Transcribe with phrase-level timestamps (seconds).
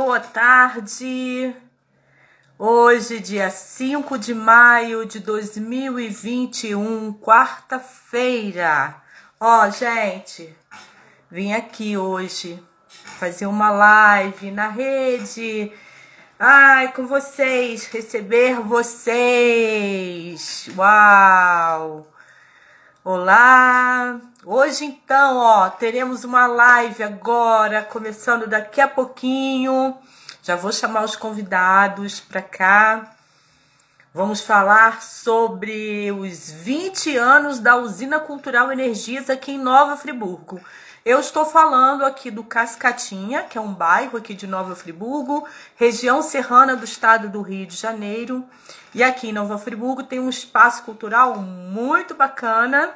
[0.00, 1.52] boa tarde.
[2.56, 8.94] Hoje, dia 5 de maio de 2021, quarta-feira.
[9.40, 10.56] Ó, gente,
[11.28, 12.62] vim aqui hoje
[13.18, 15.72] fazer uma live na rede.
[16.38, 19.90] Ai, com vocês, receber vocês.
[20.76, 22.06] Uau!
[23.10, 24.20] Olá!
[24.44, 29.96] Hoje então, ó, teremos uma live agora, começando daqui a pouquinho.
[30.42, 33.16] Já vou chamar os convidados para cá.
[34.12, 40.60] Vamos falar sobre os 20 anos da Usina Cultural Energias aqui em Nova Friburgo.
[41.02, 46.20] Eu estou falando aqui do Cascatinha, que é um bairro aqui de Nova Friburgo, região
[46.20, 48.44] serrana do estado do Rio de Janeiro.
[48.94, 52.92] E aqui em Nova Friburgo tem um espaço cultural muito bacana,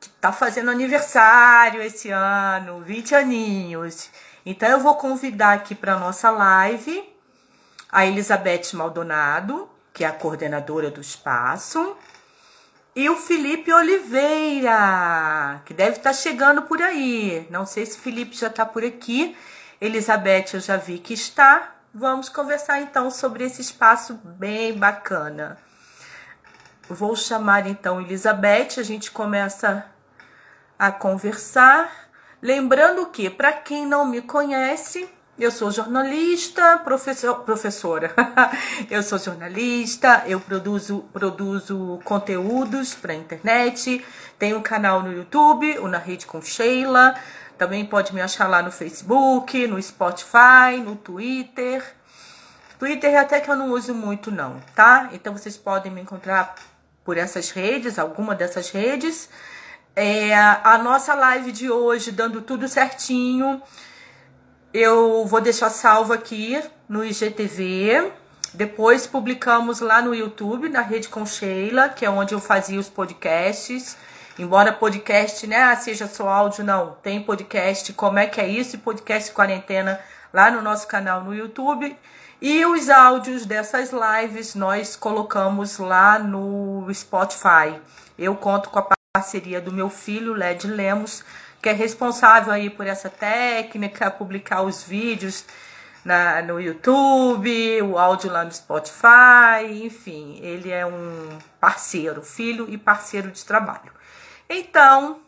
[0.00, 4.10] que está fazendo aniversário esse ano, 20 aninhos.
[4.44, 7.02] Então eu vou convidar aqui para nossa live
[7.90, 11.96] a Elizabeth Maldonado, que é a coordenadora do espaço
[12.96, 17.46] e o Felipe Oliveira, que deve estar tá chegando por aí.
[17.50, 19.36] Não sei se o Felipe já está por aqui.
[19.78, 21.75] Elizabeth, eu já vi que está.
[21.98, 25.56] Vamos conversar então sobre esse espaço bem bacana.
[26.90, 29.86] Vou chamar então Elizabeth, a gente começa
[30.78, 31.90] a conversar.
[32.42, 38.14] Lembrando que, para quem não me conhece, eu sou jornalista, professor, professora.
[38.90, 44.04] eu sou jornalista, eu produzo, produzo conteúdos para internet,
[44.38, 47.14] tenho um canal no YouTube, o Na Rede com Sheila.
[47.58, 51.82] Também pode me achar lá no Facebook, no Spotify, no Twitter.
[52.78, 55.08] Twitter até que eu não uso muito não, tá?
[55.12, 56.54] Então vocês podem me encontrar
[57.04, 59.30] por essas redes, alguma dessas redes.
[59.94, 63.62] É, a nossa live de hoje, dando tudo certinho,
[64.74, 68.12] eu vou deixar salvo aqui no IGTV.
[68.52, 72.90] Depois publicamos lá no YouTube, na Rede com Sheila, que é onde eu fazia os
[72.90, 73.96] podcasts.
[74.38, 76.92] Embora podcast, né, ah, seja só áudio, não.
[77.02, 78.76] Tem podcast, como é que é isso?
[78.78, 79.98] Podcast quarentena
[80.30, 81.96] lá no nosso canal no YouTube.
[82.40, 87.80] E os áudios dessas lives nós colocamos lá no Spotify.
[88.18, 91.24] Eu conto com a parceria do meu filho, Led Lemos,
[91.62, 95.46] que é responsável aí por essa técnica, publicar os vídeos
[96.04, 102.76] na, no YouTube, o áudio lá no Spotify, enfim, ele é um parceiro, filho e
[102.76, 103.95] parceiro de trabalho.
[104.48, 105.22] Então,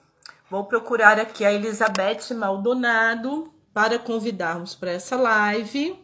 [0.50, 5.98] vou procurar aqui a Elizabeth Maldonado para convidarmos para essa live.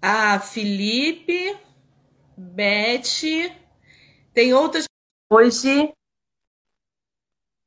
[0.00, 1.56] A Felipe,
[2.36, 3.52] Beth,
[4.32, 4.84] tem outras
[5.30, 5.92] hoje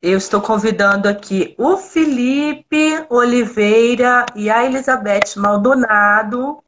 [0.01, 6.59] eu estou convidando aqui o Felipe Oliveira e a Elizabeth Maldonado.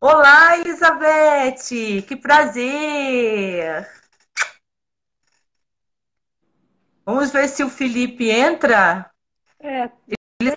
[0.00, 2.02] Olá, Elizabeth!
[2.08, 3.86] Que prazer!
[7.04, 9.10] Vamos ver se o Felipe entra.
[9.58, 9.90] É.
[10.40, 10.56] Ele...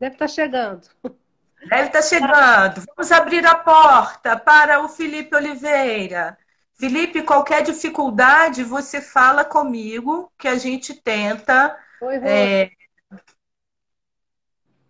[0.00, 0.88] Deve estar tá chegando.
[1.02, 2.84] Deve estar tá chegando.
[2.94, 6.38] Vamos abrir a porta para o Felipe Oliveira.
[6.74, 11.76] Felipe, qualquer dificuldade, você fala comigo que a gente tenta.
[12.00, 12.70] Oi, é,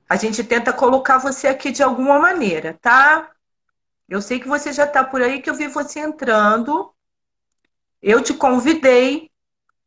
[0.08, 3.30] a gente tenta colocar você aqui de alguma maneira, tá?
[4.08, 6.94] Eu sei que você já está por aí, que eu vi você entrando.
[8.00, 9.30] Eu te convidei,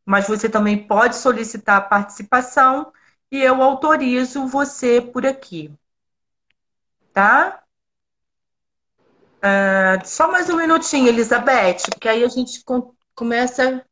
[0.06, 2.92] mas você também pode solicitar a participação
[3.32, 5.74] e eu autorizo você por aqui.
[7.14, 7.64] Tá?
[9.42, 13.84] Uh, só mais um minutinho, Elizabeth, porque aí a gente com, começa.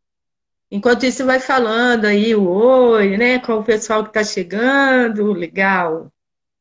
[0.70, 3.40] Enquanto isso, vai falando aí o oi, né?
[3.40, 6.12] Com o pessoal que está chegando, legal.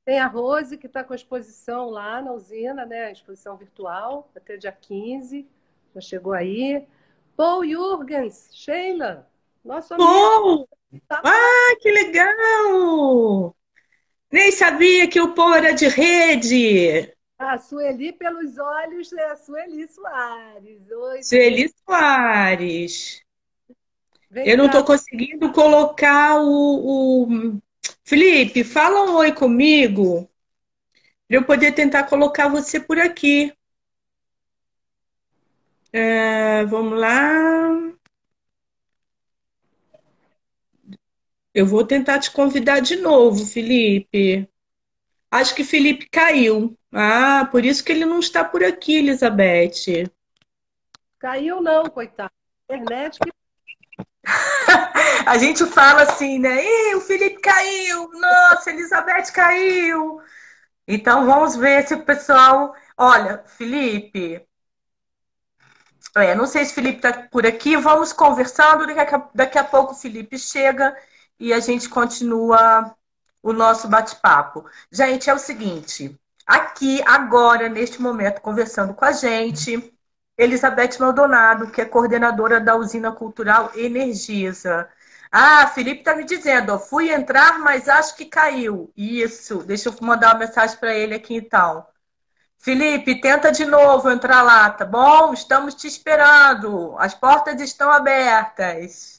[0.07, 3.05] Tem a Rose, que está com a exposição lá na usina, né?
[3.05, 5.47] A exposição virtual, até dia 15.
[5.95, 6.87] Já chegou aí.
[7.37, 9.28] Paul Jurgens, Sheila,
[9.65, 10.11] nosso amigo.
[10.11, 10.69] Paul!
[11.11, 13.57] Ah, que legal!
[14.31, 17.15] Nem sabia que o Paul era de rede.
[17.39, 20.91] A Sueli pelos olhos é a Sueli Soares.
[20.91, 23.23] Oi, Sueli Soares.
[24.31, 24.57] Vem Eu cá.
[24.57, 27.61] não estou conseguindo colocar o, o,
[28.05, 30.29] Felipe, fala um oi comigo.
[31.27, 33.53] Para eu poder tentar colocar você por aqui.
[35.93, 37.98] É, vamos lá.
[41.55, 44.49] Eu vou tentar te convidar de novo, Felipe.
[45.31, 46.77] Acho que Felipe caiu.
[46.93, 50.11] Ah, por isso que ele não está por aqui, Elizabeth.
[51.19, 52.31] Caiu não, coitado.
[52.65, 53.31] Internet que...
[55.27, 56.65] A gente fala assim, né?
[56.65, 58.11] Ih, o Felipe caiu.
[58.13, 60.21] Nossa, Elizabeth caiu.
[60.87, 62.75] Então vamos ver se o pessoal.
[62.97, 64.47] Olha, Felipe.
[66.17, 67.77] É, não sei se o Felipe está por aqui.
[67.77, 68.87] Vamos conversando.
[68.87, 70.97] Daqui a, daqui a pouco o Felipe chega
[71.39, 72.95] e a gente continua
[73.43, 74.65] o nosso bate-papo.
[74.91, 76.19] Gente, é o seguinte.
[76.47, 79.93] Aqui, agora, neste momento, conversando com a gente,
[80.37, 84.89] Elizabeth Maldonado, que é coordenadora da usina cultural Energisa.
[85.31, 88.91] Ah, Felipe está me dizendo, ó, fui entrar, mas acho que caiu.
[88.97, 91.87] Isso, deixa eu mandar uma mensagem para ele aqui então.
[92.59, 95.33] Felipe, tenta de novo entrar lá, tá bom?
[95.33, 96.97] Estamos te esperando.
[96.99, 99.18] As portas estão abertas.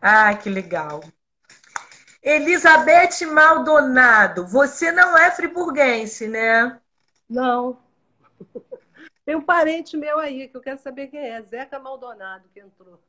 [0.00, 1.00] Ah, que legal.
[2.22, 6.78] Elizabeth Maldonado, você não é friburguense, né?
[7.28, 7.78] Não.
[9.24, 13.00] Tem um parente meu aí que eu quero saber quem é, Zeca Maldonado, que entrou.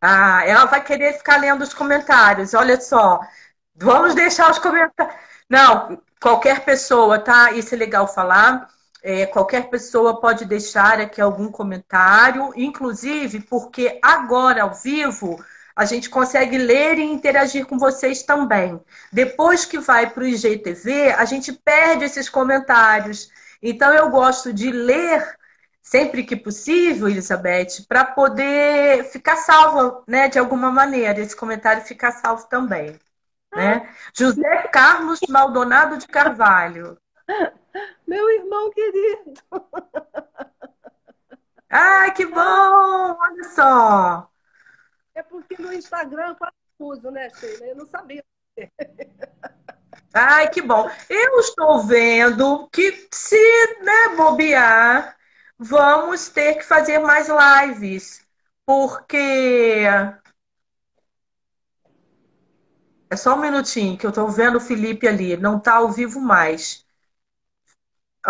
[0.00, 2.54] Ah, ela vai querer ficar lendo os comentários.
[2.54, 3.20] Olha só.
[3.74, 5.16] Vamos deixar os comentários.
[5.48, 7.52] Não, qualquer pessoa, tá?
[7.52, 8.68] Isso é legal falar.
[9.02, 15.38] É, qualquer pessoa pode deixar aqui algum comentário, inclusive porque agora ao vivo
[15.76, 18.80] a gente consegue ler e interagir com vocês também.
[19.12, 23.30] Depois que vai para o IGTV, a gente perde esses comentários.
[23.62, 25.38] Então eu gosto de ler
[25.80, 32.10] sempre que possível, Elizabeth, para poder ficar salvo, né, de alguma maneira, esse comentário ficar
[32.12, 32.98] salvo também.
[33.54, 33.88] Né?
[34.16, 36.98] José Carlos Maldonado de Carvalho.
[38.06, 39.40] Meu irmão querido.
[41.70, 43.16] Ai, que bom!
[43.20, 44.30] Olha só.
[45.14, 47.66] É porque no Instagram eu uso, né, Sheila?
[47.66, 48.24] Eu não sabia.
[50.14, 50.90] Ai, que bom.
[51.08, 53.36] Eu estou vendo que se
[53.82, 55.16] né, bobear,
[55.58, 58.26] vamos ter que fazer mais lives,
[58.64, 59.84] porque.
[63.10, 66.20] É só um minutinho que eu estou vendo o Felipe ali, não está ao vivo
[66.20, 66.86] mais.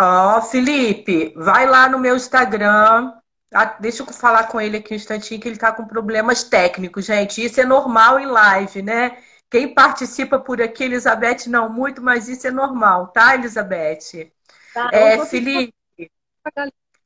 [0.01, 3.13] Ó, oh, Felipe, vai lá no meu Instagram.
[3.53, 7.03] Ah, deixa eu falar com ele aqui um instantinho, que ele está com problemas técnicos,
[7.03, 7.43] gente.
[7.43, 9.17] Isso é normal em live, né?
[9.49, 14.31] Quem participa por aqui, Elizabeth, não muito, mas isso é normal, tá, Elizabeth?
[14.73, 15.73] Tá, é, Felipe.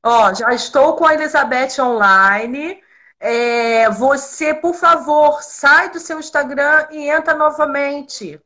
[0.04, 2.80] Ó, já estou com a Elizabeth online.
[3.19, 8.40] É, você, por favor, sai do seu Instagram e entra novamente,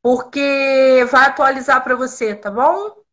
[0.00, 3.03] porque vai atualizar para você, tá bom?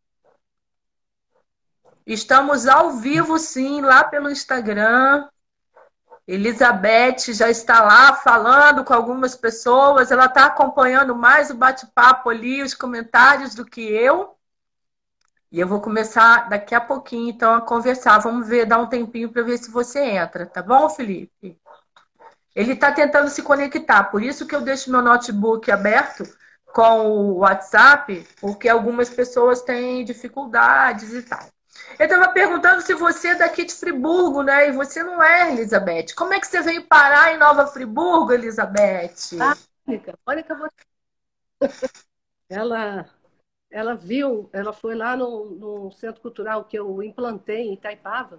[2.14, 5.30] Estamos ao vivo, sim, lá pelo Instagram.
[6.28, 10.12] Elizabeth já está lá falando com algumas pessoas.
[10.12, 14.36] Ela está acompanhando mais o bate-papo ali, os comentários do que eu.
[15.50, 18.20] E eu vou começar daqui a pouquinho, então, a conversar.
[18.20, 21.58] Vamos ver, dar um tempinho para ver se você entra, tá bom, Felipe?
[22.54, 26.26] Ele está tentando se conectar, por isso que eu deixo meu notebook aberto
[26.74, 31.48] com o WhatsApp, porque algumas pessoas têm dificuldades e tal.
[31.98, 34.70] Eu estava perguntando se você é daqui de Friburgo, né?
[34.70, 36.14] E você não é, Elizabeth.
[36.16, 39.38] Como é que você veio parar em Nova Friburgo, Elizabeth?
[39.40, 40.72] Ah, Mônica, Mônica,
[42.50, 43.10] ela
[43.72, 48.38] ela viu, ela foi lá no, no, centro cultural que eu implantei em Itaipava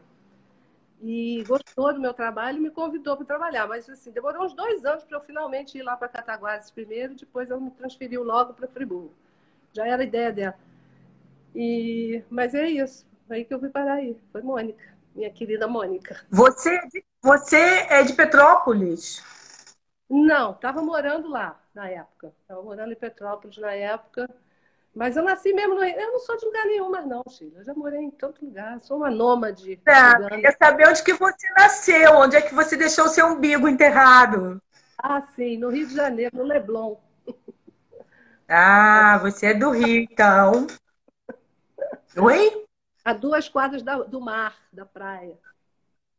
[1.00, 3.66] e gostou do meu trabalho e me convidou para trabalhar.
[3.66, 7.50] Mas assim, demorou uns dois anos para eu finalmente ir lá para Cataguases primeiro, depois
[7.50, 9.14] ela me transferiu logo para Friburgo.
[9.72, 10.58] Já era a ideia dela.
[11.54, 14.16] E, mas é isso, aí que eu fui parar aí.
[14.30, 14.82] Foi Mônica,
[15.14, 16.20] minha querida Mônica.
[16.30, 16.88] Você, é
[17.22, 19.22] você é de Petrópolis?
[20.08, 22.32] Não, estava morando lá na época.
[22.42, 24.28] Estava morando em Petrópolis na época.
[24.94, 27.60] Mas eu nasci mesmo no Eu não sou de lugar nenhum, mas não, Sheila.
[27.60, 28.78] Eu já morei em tanto lugar.
[28.82, 29.80] Sou uma nômade.
[29.86, 33.66] É, queria saber onde que você nasceu, onde é que você deixou o seu umbigo
[33.66, 34.60] enterrado.
[34.98, 36.96] Ah, sim, no Rio de Janeiro, no Leblon.
[38.48, 40.66] Ah, você é do Rio, então.
[42.16, 42.62] Oi?
[43.04, 45.38] A duas quadras do mar, da praia.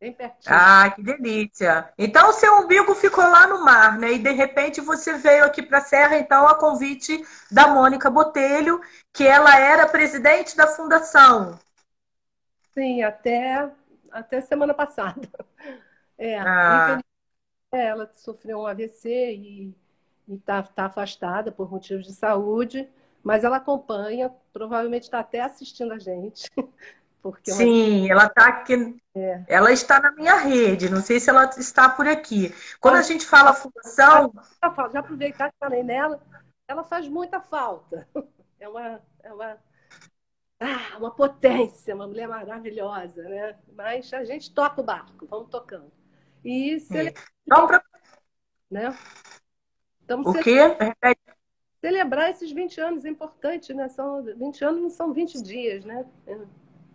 [0.04, 0.54] Bem pertinho.
[0.54, 1.94] Ah, que delícia.
[1.98, 4.12] Então o seu umbigo ficou lá no mar, né?
[4.12, 8.82] E de repente você veio aqui para a Serra, então, a convite da Mônica Botelho,
[9.14, 11.58] que ela era presidente da fundação.
[12.74, 13.72] Sim, até,
[14.12, 15.30] até semana passada.
[16.18, 17.00] É, ah.
[17.72, 19.76] ela sofreu um AVC e
[20.28, 22.90] está tá afastada por motivos de saúde,
[23.24, 26.52] mas ela acompanha, provavelmente está até assistindo a gente.
[27.22, 28.98] Porque Sim, ela está aqui.
[29.16, 29.44] É.
[29.48, 32.54] Ela está na minha rede, não sei se ela está por aqui.
[32.82, 34.34] Quando a gente fala fundação.
[34.92, 36.22] Já aproveitar que falei nela,
[36.68, 38.08] ela faz muita falta.
[38.60, 39.58] É uma, é uma,
[40.58, 43.58] ah, uma potência, uma mulher maravilhosa, né?
[43.76, 45.92] Mas a gente toca o barco, vamos tocando.
[46.46, 47.46] E selecionamos, é.
[47.46, 47.84] então, pra...
[48.72, 48.98] né?
[50.00, 50.60] Estamos o quê?
[51.84, 53.90] Celebrar esses 20 anos, é importante, né?
[53.90, 56.06] São 20 anos não são 20 dias, né?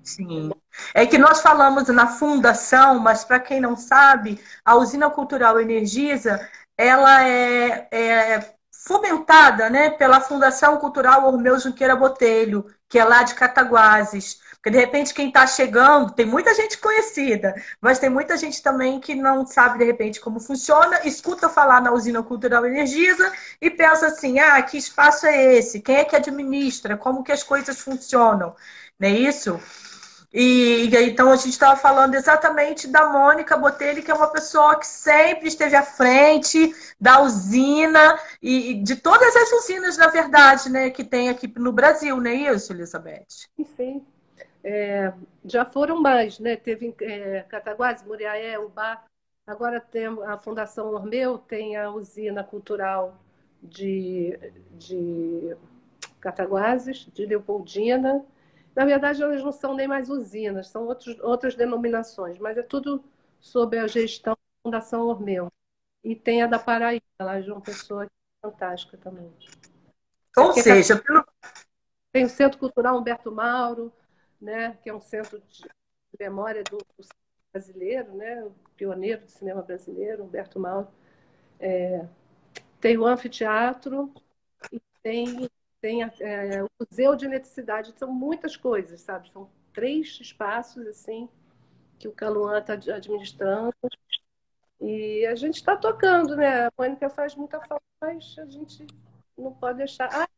[0.03, 0.51] Sim.
[0.95, 6.41] É que nós falamos na fundação, mas para quem não sabe, a usina cultural Energisa,
[6.75, 13.35] ela é, é fomentada né, pela Fundação Cultural Ormeu Junqueira Botelho, que é lá de
[13.35, 14.41] Cataguases.
[14.69, 19.01] Porque, de repente, quem está chegando, tem muita gente conhecida, mas tem muita gente também
[19.01, 23.33] que não sabe, de repente, como funciona, escuta falar na usina cultural Energisa
[23.63, 25.81] e pensa assim, ah, que espaço é esse?
[25.81, 26.99] Quem é que administra?
[26.99, 28.55] Como que as coisas funcionam?
[28.99, 29.59] Não é isso?
[30.31, 34.79] E, e então a gente estava falando exatamente da Mônica Botelho, que é uma pessoa
[34.79, 40.91] que sempre esteve à frente da usina e de todas as usinas, na verdade, né,
[40.91, 43.49] que tem aqui no Brasil, não é isso, Elizabeth?
[43.75, 44.05] Sim.
[44.63, 45.13] É,
[45.45, 46.57] já foram mais, né?
[46.57, 49.05] Teve é, Cataguases, Muriaé, Ubá.
[49.47, 53.17] Agora tem a Fundação Ormeu, tem a usina cultural
[53.63, 54.39] de,
[54.73, 55.57] de
[56.21, 58.25] Cataguases, de Leopoldina.
[58.75, 63.03] Na verdade, elas não são nem mais usinas, são outros, outras denominações, mas é tudo
[63.41, 65.51] sob a gestão da Fundação Ormeu.
[66.05, 68.09] E tem a da Paraíba, lá de uma pessoa é
[68.41, 69.33] fantástica também.
[70.37, 71.25] Ou seja, pelo...
[72.13, 73.93] tem o Centro Cultural Humberto Mauro,
[74.41, 75.65] né, que é um centro de
[76.19, 77.09] memória do, do
[77.53, 80.89] brasileiro, né, o pioneiro do cinema brasileiro, Humberto Mauro.
[81.59, 82.07] É,
[82.81, 84.13] tem o anfiteatro
[84.73, 85.49] e tem,
[85.81, 87.95] tem é, o Museu de Eletricidade.
[87.97, 89.31] São muitas coisas, sabe?
[89.31, 91.29] São três espaços assim
[91.99, 93.75] que o Caluan está administrando.
[94.81, 96.67] E a gente está tocando, né?
[96.67, 98.87] A Mônica faz muita falta, mas a gente
[99.37, 100.09] não pode deixar.
[100.13, 100.29] Ah!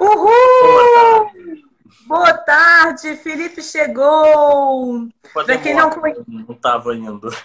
[0.00, 1.69] Uhul!
[2.06, 5.08] Boa tarde, Felipe chegou.
[5.32, 5.90] Para quem não
[6.26, 7.30] não estava indo.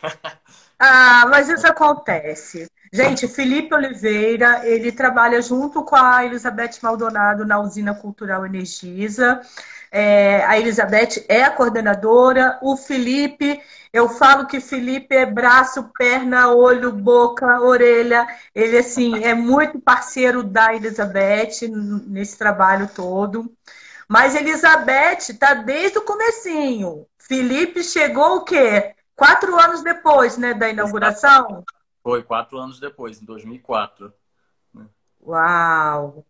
[0.77, 2.69] Ah, mas isso acontece.
[2.91, 9.41] Gente, Felipe Oliveira, ele trabalha junto com a Elizabeth Maldonado na usina Cultural Energisa.
[9.91, 12.59] É, a Elizabeth é a coordenadora.
[12.61, 13.61] O Felipe,
[13.93, 18.27] eu falo que Felipe é braço, perna, olho, boca, orelha.
[18.53, 21.67] Ele, assim, é muito parceiro da Elizabeth
[22.05, 23.49] nesse trabalho todo.
[24.07, 27.05] Mas Elizabeth está desde o comecinho.
[27.17, 28.95] Felipe chegou o quê?
[29.15, 31.63] Quatro anos depois, né, da inauguração?
[32.03, 34.13] Foi, quatro anos depois, em 2004.
[35.25, 36.23] Uau!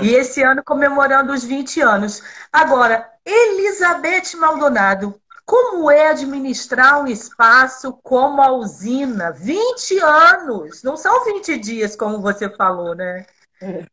[0.00, 2.22] E esse ano comemorando os 20 anos.
[2.52, 9.32] Agora, Elizabeth Maldonado, como é administrar um espaço como a usina?
[9.32, 10.82] 20 anos!
[10.82, 13.24] Não são 20 dias, como você falou, né?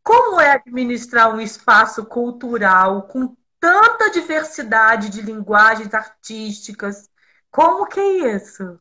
[0.04, 7.10] Como é administrar um espaço cultural com tanta diversidade de linguagens artísticas?
[7.50, 8.80] Como que é isso?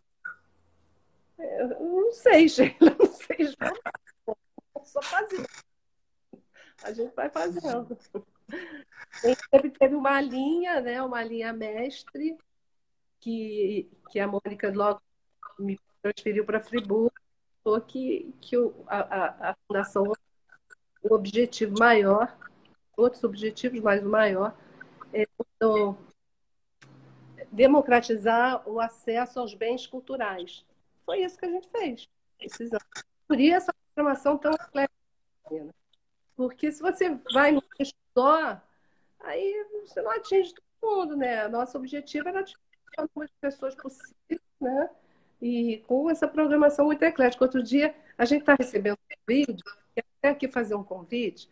[1.38, 3.54] Eu não sei, Sheila, não sei.
[4.84, 5.46] Só fazendo.
[6.82, 7.98] A gente vai fazendo.
[9.50, 12.36] Teve, teve uma linha, né, uma linha mestre,
[13.20, 15.00] que, que a Mônica logo
[15.58, 17.10] me transferiu para Friburgo,
[17.88, 20.12] que, que o, a, a Fundação
[21.04, 22.34] o objetivo maior,
[22.96, 24.56] outros objetivos, mas o maior,
[25.12, 25.26] é
[27.52, 30.64] democratizar o acesso aos bens culturais.
[31.04, 32.08] Foi isso que a gente fez.
[32.38, 32.86] Precisamos.
[33.28, 34.94] Por isso essa programação tão eclética.
[36.36, 37.62] Porque se você vai no
[38.16, 38.60] só,
[39.20, 41.46] aí você não atinge todo mundo, né?
[41.48, 42.58] Nosso objetivo era atingir
[42.98, 44.90] o número de pessoas possível, né?
[45.40, 47.44] E com essa programação muito eclética.
[47.44, 49.64] Outro dia, a gente está recebendo um vídeo
[50.24, 51.50] Quero aqui fazer um convite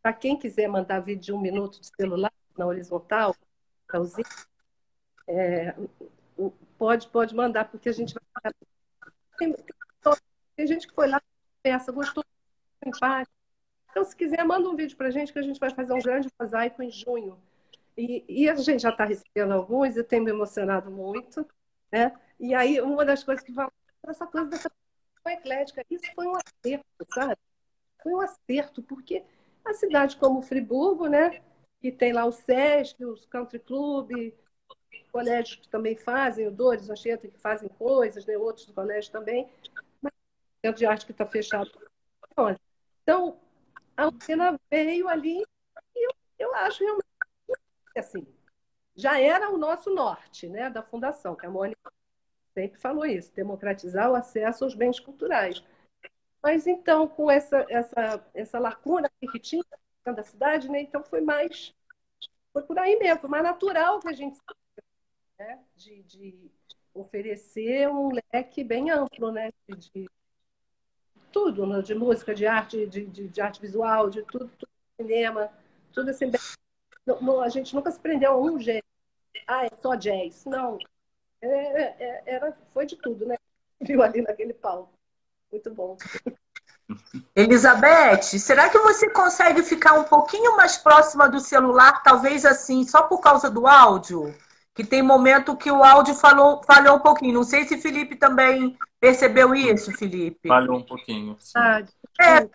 [0.00, 3.34] para quem quiser mandar vídeo de um minuto de celular na horizontal,
[5.26, 5.74] é,
[6.78, 8.52] pode, pode mandar, porque a gente vai.
[9.36, 9.52] Tem,
[10.54, 11.20] tem gente que foi lá,
[11.60, 12.24] peça, gostou,
[12.86, 13.28] empate.
[13.90, 16.00] Então, se quiser, manda um vídeo para a gente, que a gente vai fazer um
[16.00, 17.36] grande mosaico em junho.
[17.96, 21.44] E, e a gente já está recebendo alguns, eu tenho me emocionado muito.
[21.90, 22.16] Né?
[22.38, 23.66] E aí, uma das coisas que vai
[24.06, 24.70] essa coisa dessa
[25.26, 27.36] eclética, isso foi um acerto, sabe?
[28.04, 29.24] Foi um acerto, porque
[29.64, 31.42] a cidade como Friburgo, né,
[31.80, 34.32] que tem lá o SESC, os country club,
[35.10, 39.10] colégios que também fazem, o Dores, o Anchieta, que fazem coisas, né, outros do colégio
[39.10, 39.48] também,
[40.02, 41.70] mas o centro de arte que está fechado.
[43.02, 43.38] Então,
[43.96, 45.42] a Lucena veio ali
[45.96, 47.04] e eu, eu acho realmente
[47.96, 48.26] assim,
[48.94, 51.92] já era o nosso norte, né, da fundação, que a Mônica
[52.52, 55.64] sempre falou isso, democratizar o acesso aos bens culturais.
[56.44, 59.64] Mas então, com essa, essa, essa lacuna que tinha
[60.04, 60.82] da cidade, né?
[60.82, 61.74] Então foi mais.
[62.52, 64.38] Foi por aí mesmo, mais natural que a gente
[65.38, 65.58] né?
[65.74, 66.50] de, de
[66.92, 69.50] oferecer um leque bem amplo, né?
[69.66, 70.06] De,
[71.32, 71.80] tudo, né?
[71.80, 74.70] de música, de arte, de, de, de arte visual, de tudo, tudo,
[75.00, 75.50] cinema,
[75.94, 76.30] tudo assim.
[77.06, 78.84] Não, não, a gente nunca se prendeu a um gênero.
[79.46, 80.44] Ah, é só jazz.
[80.44, 80.78] Não.
[81.40, 83.36] É, é, era, foi de tudo, né?
[83.80, 84.92] Viu ali naquele palco.
[85.54, 85.96] Muito bom.
[87.36, 93.02] Elizabeth, será que você consegue ficar um pouquinho mais próxima do celular, talvez assim, só
[93.02, 94.34] por causa do áudio?
[94.74, 97.34] Que tem momento que o áudio falou, falhou um pouquinho.
[97.34, 100.48] Não sei se Felipe também percebeu isso, Felipe.
[100.48, 101.36] Falhou um pouquinho.
[101.38, 101.60] Sim.
[102.20, 102.48] É,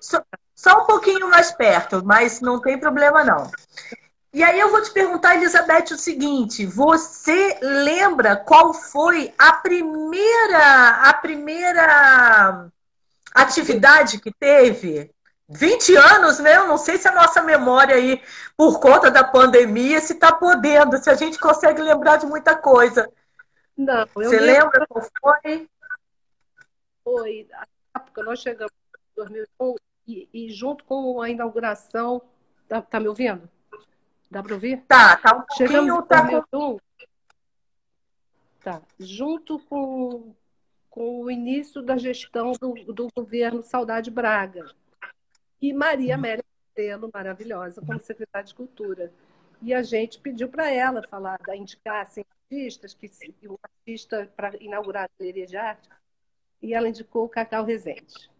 [0.00, 0.22] só,
[0.54, 3.50] só um pouquinho mais perto, mas não tem problema não.
[4.34, 10.88] E aí eu vou te perguntar, Elizabeth, o seguinte: você lembra qual foi a primeira,
[11.08, 12.68] a primeira
[13.32, 15.14] atividade que teve
[15.48, 16.56] 20 anos, né?
[16.56, 18.20] Eu não sei se a nossa memória aí,
[18.56, 23.08] por conta da pandemia, se está podendo, se a gente consegue lembrar de muita coisa.
[23.76, 25.68] Não, Você lembra qual foi?
[27.04, 27.66] Foi, a
[28.00, 29.74] época nós chegamos em 2001
[30.08, 32.20] e, e junto com a inauguração,
[32.68, 33.48] tá, tá, me ouvindo?
[34.34, 34.82] Dá para ouvir?
[34.88, 36.78] Tá, tá um pouquinho, chegamos em tá 2001,
[38.64, 40.34] tá, junto com
[40.90, 44.72] com o início da gestão do, do governo Saudade Braga.
[45.62, 49.12] E Maria Amélia Telo, maravilhosa, como secretária de Cultura.
[49.62, 53.10] E a gente pediu para ela falar, indicar assim, artistas, que
[53.48, 55.88] um artista para inaugurar a galeria de arte,
[56.60, 58.30] e ela indicou o Cacau Rezende.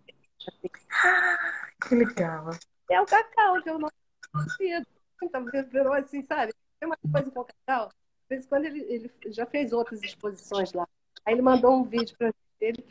[1.88, 2.50] que legal.
[2.90, 3.90] É o Cacau, que eu não
[4.32, 4.84] conhecia.
[5.34, 6.52] Então, virou assim, sabe?
[6.78, 7.88] Tem uma coisa com o Cacau.
[7.88, 10.86] De vez em quando ele, ele já fez outras exposições lá.
[11.24, 12.84] Aí ele mandou um vídeo para dele.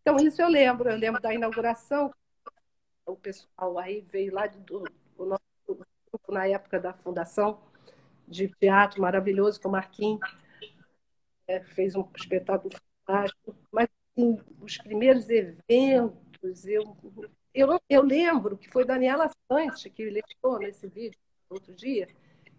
[0.00, 0.88] Então, isso eu lembro.
[0.88, 2.12] Eu lembro da inauguração.
[3.06, 4.84] O pessoal aí veio lá do,
[5.16, 7.60] do nosso grupo na época da fundação
[8.26, 10.20] de teatro maravilhoso com o Marquinhos.
[11.46, 12.74] É, fez um espetáculo
[13.06, 13.56] fantástico.
[13.72, 16.96] Mas, assim, os primeiros eventos, eu,
[17.54, 22.08] eu, eu lembro que foi Daniela Sante que lembrou nesse vídeo outro dia,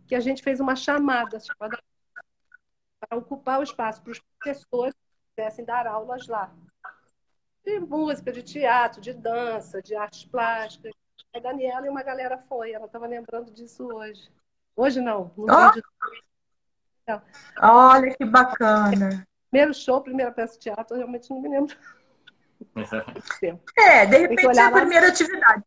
[0.08, 1.80] que a gente fez uma chamada, chamada
[3.00, 4.94] para ocupar o espaço para os professores
[5.36, 6.54] pudessem dar aulas lá.
[7.64, 10.92] De música, de teatro, de dança, de artes plásticas.
[11.34, 14.30] A Daniela e uma galera foi, ela estava lembrando disso hoje.
[14.76, 15.72] Hoje não, no oh.
[15.72, 15.84] vídeo.
[17.08, 17.22] Não.
[17.62, 19.26] Olha que bacana.
[19.50, 21.76] Primeiro show, primeira peça de teatro, eu realmente não me lembro.
[23.78, 25.63] É, de repente é a primeira atividade.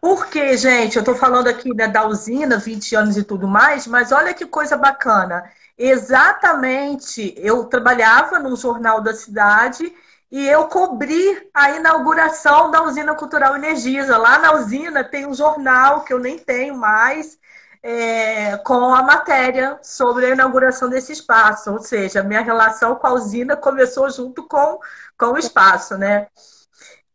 [0.00, 4.10] Porque, gente, eu estou falando aqui né, da usina, 20 anos e tudo mais, mas
[4.10, 5.44] olha que coisa bacana.
[5.78, 9.92] Exatamente, eu trabalhava no Jornal da Cidade
[10.30, 14.16] e eu cobri a inauguração da usina Cultural Energisa.
[14.16, 17.38] Lá na usina tem um jornal que eu nem tenho mais,
[17.82, 21.72] é, com a matéria sobre a inauguração desse espaço.
[21.72, 24.78] Ou seja, minha relação com a usina começou junto com,
[25.18, 26.28] com o espaço, né?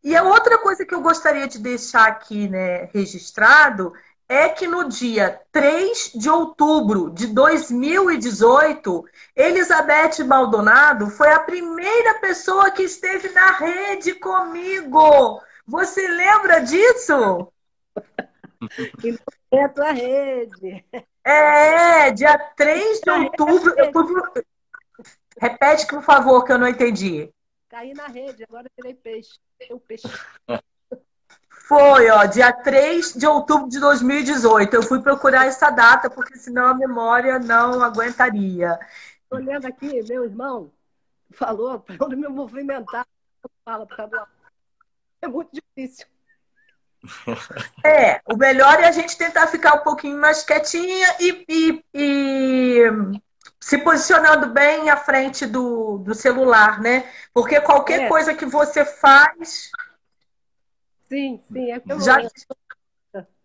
[0.02, 3.92] E a outra coisa que eu gostaria de deixar aqui né, registrado
[4.28, 9.04] é que no dia 3 de outubro de 2018,
[9.34, 15.40] Elizabeth Maldonado foi a primeira pessoa que esteve na rede comigo.
[15.66, 17.50] Você lembra disso?
[19.50, 20.84] É a tua rede.
[21.24, 23.74] É, dia 3 de outubro.
[23.76, 24.42] Eu fui...
[25.40, 27.32] Repete, por favor, que eu não entendi.
[27.68, 29.38] Caí na rede, agora virei peixe.
[29.68, 30.08] Eu peixe.
[31.48, 34.74] Foi, ó, dia 3 de outubro de 2018.
[34.74, 38.78] Eu fui procurar essa data, porque senão a memória não aguentaria.
[39.30, 40.72] Olhando aqui, meu irmão
[41.32, 43.06] falou para eu me movimentar.
[43.64, 44.26] Fala por do...
[45.20, 46.06] É muito difícil.
[47.84, 52.82] É, o melhor é a gente tentar ficar um pouquinho mais quietinha e, e, e
[53.60, 57.10] se posicionando bem à frente do, do celular, né?
[57.32, 58.08] Porque qualquer é.
[58.08, 59.70] coisa que você faz
[61.08, 62.20] Sim, sim, é eu, Já...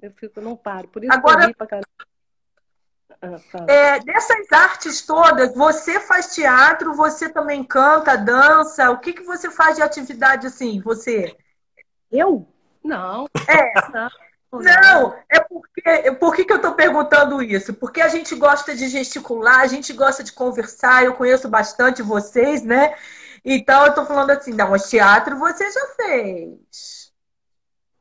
[0.02, 0.90] eu fico, não paro.
[0.90, 1.82] Por isso Agora, que eu pra
[3.22, 8.92] ah, é, dessas artes todas, você faz teatro, você também canta, dança.
[8.92, 11.38] O que, que você faz de atividade assim, você?
[12.12, 12.53] Eu?
[12.84, 13.28] Não.
[13.48, 13.92] É.
[13.92, 14.10] Não.
[14.62, 16.12] Não, é porque.
[16.20, 17.74] Por que, que eu estou perguntando isso?
[17.74, 22.64] Porque a gente gosta de gesticular, a gente gosta de conversar, eu conheço bastante vocês,
[22.64, 22.96] né?
[23.44, 27.12] Então eu estou falando assim, não, mas teatro você já fez.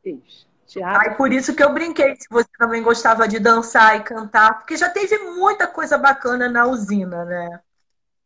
[0.03, 0.47] Fiz.
[0.67, 1.01] Teatro.
[1.01, 4.77] Ai, por isso que eu brinquei se você também gostava de dançar e cantar, porque
[4.77, 7.61] já teve muita coisa bacana na usina, né?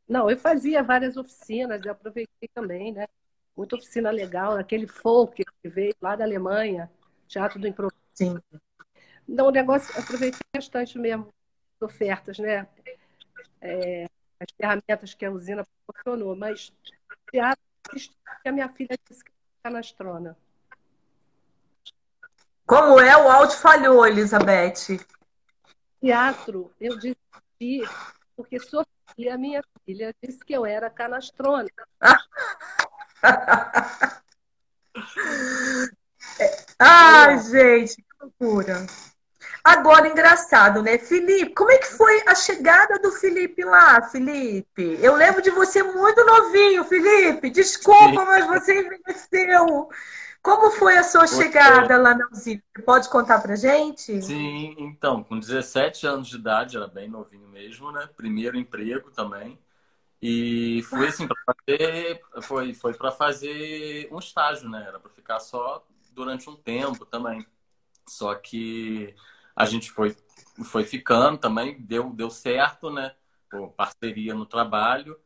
[0.09, 3.07] Não, eu fazia várias oficinas, eu aproveitei também, né?
[3.57, 6.91] Muita oficina legal, aquele folk que veio lá da Alemanha,
[7.27, 7.97] Teatro do Improviso.
[8.15, 8.39] Sim.
[9.27, 11.33] Não, o negócio, aproveitei bastante mesmo
[11.81, 12.69] ofertas, né?
[13.61, 16.73] É, as ferramentas que a usina proporcionou, mas
[17.31, 17.63] teatro
[18.43, 20.37] que a minha filha disse que canastrona.
[22.67, 23.17] Como é?
[23.17, 24.99] O áudio falhou, Elizabeth.
[26.01, 27.89] Teatro, eu desisti,
[28.37, 31.69] porque Sofia, minha filha, disse que eu era canastrona.
[36.79, 38.87] Ai, gente, que loucura.
[39.67, 40.97] Agora, engraçado, né?
[40.97, 44.97] Felipe, como é que foi a chegada do Felipe lá, Felipe?
[45.03, 47.51] Eu lembro de você muito novinho, Felipe.
[47.51, 49.89] Desculpa, mas você envelheceu.
[50.41, 52.63] Como foi a sua chegada lá na usina?
[52.85, 54.23] Pode contar pra gente?
[54.23, 58.09] Sim, então, com 17 anos de idade, era bem novinho mesmo, né?
[58.17, 59.59] Primeiro emprego também.
[60.21, 64.85] E foi assim, para fazer, foi, foi para fazer um estágio, né?
[64.87, 67.47] Era para ficar só durante um tempo também.
[68.09, 69.15] Só que
[69.57, 70.17] a gente foi,
[70.65, 73.15] foi ficando também, deu, deu certo, né?
[73.51, 75.19] Pô, parceria no trabalho.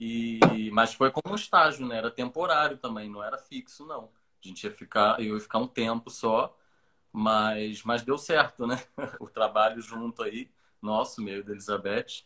[0.00, 1.96] E, mas foi como um estágio, né?
[1.98, 4.10] Era temporário também, não era fixo, não.
[4.44, 6.56] A gente ia ficar, eu ia ficar um tempo só,
[7.12, 8.76] mas, mas deu certo, né?
[9.20, 10.50] O trabalho junto aí,
[10.82, 12.24] nosso, meio da Elizabeth.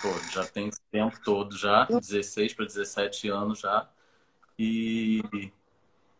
[0.00, 3.88] Pô, já tem esse tempo todo já, 16 para 17 anos já.
[4.58, 5.22] E,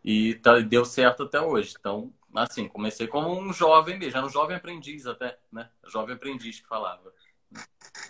[0.03, 1.75] e tá, deu certo até hoje.
[1.79, 5.69] Então, assim, comecei como um jovem mesmo, era um jovem aprendiz até, né?
[5.87, 7.13] Jovem aprendiz que falava.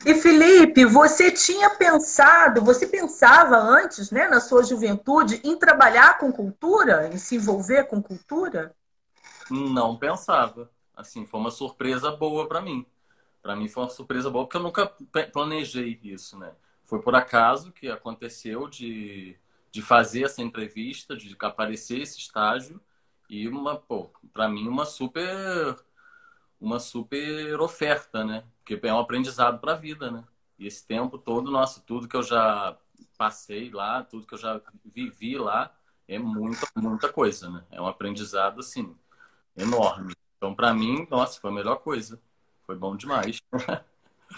[0.06, 6.32] E Felipe, você tinha pensado, você pensava antes, né, na sua juventude, em trabalhar com
[6.32, 8.76] cultura, em se envolver com cultura?
[9.50, 10.72] Não pensava.
[10.96, 12.86] Assim, foi uma surpresa boa para mim.
[13.42, 14.88] Para mim foi uma surpresa boa porque eu nunca
[15.34, 16.54] planejei isso, né?
[16.84, 19.38] Foi por acaso que aconteceu de,
[19.72, 22.82] de fazer essa entrevista, de aparecer esse estágio
[23.30, 25.78] e uma, pô, para mim uma super
[26.60, 28.44] uma super oferta, né?
[28.64, 30.24] Porque é um aprendizado para a vida, né?
[30.60, 32.78] E esse tempo todo, nossa, tudo que eu já
[33.18, 35.76] passei lá, tudo que eu já vivi lá,
[36.08, 37.66] é muita, muita coisa, né?
[37.72, 38.96] É um aprendizado, assim,
[39.56, 40.14] enorme.
[40.38, 42.22] Então, para mim, nossa, foi a melhor coisa.
[42.72, 43.42] Foi bom demais.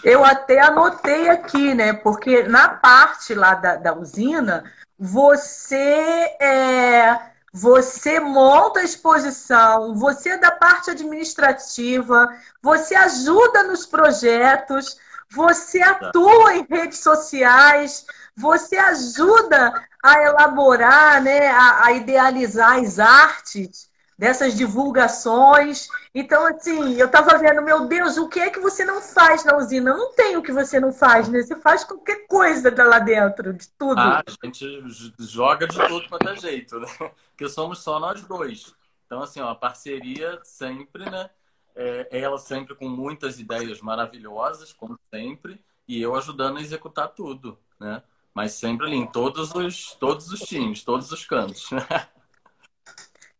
[0.02, 1.92] Eu até anotei aqui, né?
[1.92, 4.64] Porque na parte lá da, da usina,
[4.98, 12.28] você é você monta a exposição, você é da parte administrativa,
[12.60, 14.98] você ajuda nos projetos,
[15.30, 18.04] você atua em redes sociais,
[18.36, 25.88] você ajuda a elaborar, né, a, a idealizar as artes dessas divulgações.
[26.14, 29.56] Então, assim, eu estava vendo, meu Deus, o que é que você não faz na
[29.56, 29.96] usina?
[29.96, 31.42] Não tem o que você não faz, né?
[31.42, 33.98] Você faz qualquer coisa lá dentro, de tudo.
[33.98, 34.84] Ah, a gente
[35.18, 36.88] joga de tudo quanto é jeito, né?
[37.30, 38.74] Porque somos só nós dois.
[39.06, 41.28] Então, assim, ó, a parceria sempre, né?
[41.76, 47.58] É, ela sempre com muitas ideias maravilhosas, como sempre, e eu ajudando a executar tudo,
[47.80, 48.00] né?
[48.32, 51.70] Mas sempre ali em todos os, todos os times, todos os cantos.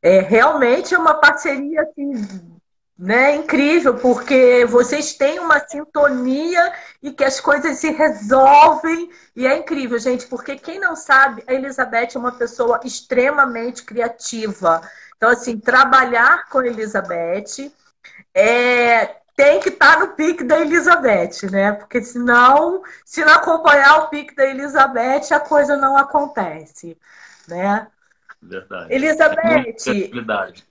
[0.04, 2.12] É realmente é uma parceria assim,
[2.98, 9.10] né, incrível, porque vocês têm uma sintonia e que as coisas se resolvem.
[9.34, 14.82] E é incrível, gente, porque quem não sabe, a Elizabeth é uma pessoa extremamente criativa.
[15.16, 17.72] Então, assim, trabalhar com a Elizabeth
[18.34, 21.72] é, tem que estar no pique da Elizabeth, né?
[21.72, 26.98] Porque senão, se não acompanhar o pique da Elizabeth, a coisa não acontece,
[27.48, 27.88] né?
[28.44, 28.94] Verdade.
[28.94, 30.11] Elizabeth.
[30.12, 30.64] Verdade.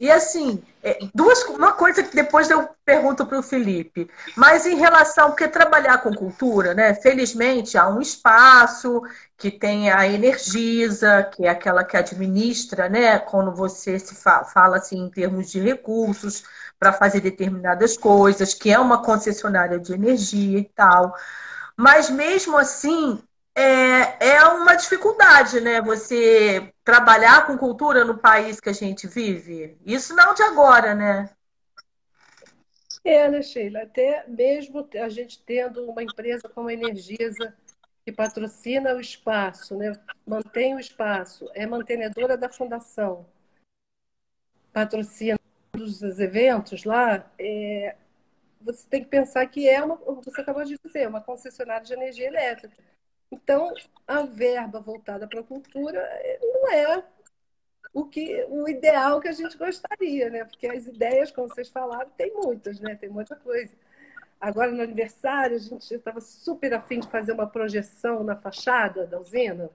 [0.00, 4.76] E assim, é, duas, uma coisa que depois eu pergunto para o Felipe, mas em
[4.76, 6.94] relação, porque trabalhar com cultura, né?
[6.94, 9.02] Felizmente há um espaço
[9.36, 13.18] que tem a Energisa, que é aquela que administra, né?
[13.18, 16.44] Quando você se fa fala assim em termos de recursos
[16.78, 21.12] para fazer determinadas coisas, que é uma concessionária de energia e tal.
[21.76, 23.20] Mas mesmo assim,
[23.58, 25.82] é, é uma dificuldade, né?
[25.82, 29.76] Você trabalhar com cultura no país que a gente vive.
[29.84, 31.28] Isso não de agora, né?
[33.04, 33.82] É, né, Sheila?
[33.82, 37.56] Até mesmo a gente tendo uma empresa como a Energisa,
[38.04, 39.92] que patrocina o espaço, né?
[40.26, 43.26] mantém o espaço, é mantenedora da fundação,
[44.72, 45.38] patrocina
[45.74, 47.96] os eventos lá, é...
[48.60, 52.26] você tem que pensar que é uma, você acabou de dizer, uma concessionária de energia
[52.26, 52.76] elétrica.
[53.30, 53.72] Então,
[54.06, 57.04] a verba voltada para a cultura eh, não é
[57.92, 60.44] o que o ideal que a gente gostaria, né?
[60.44, 62.94] Porque as ideias, como vocês falaram, tem muitas, né?
[62.94, 63.74] Tem muita coisa.
[64.40, 69.18] Agora, no aniversário, a gente estava super afim de fazer uma projeção na fachada da
[69.18, 69.70] usina,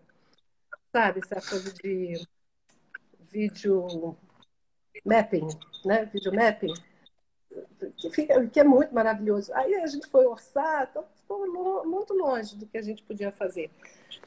[0.92, 1.20] sabe?
[1.20, 2.26] Essa coisa de
[3.32, 4.18] vídeo
[5.06, 5.48] mapping,
[5.86, 6.06] né?
[6.06, 6.74] Vídeo mapping,
[7.98, 9.54] que, fica, que é muito maravilhoso.
[9.54, 13.72] Aí a gente foi orçar, então ficou muito longe do que a gente podia fazer.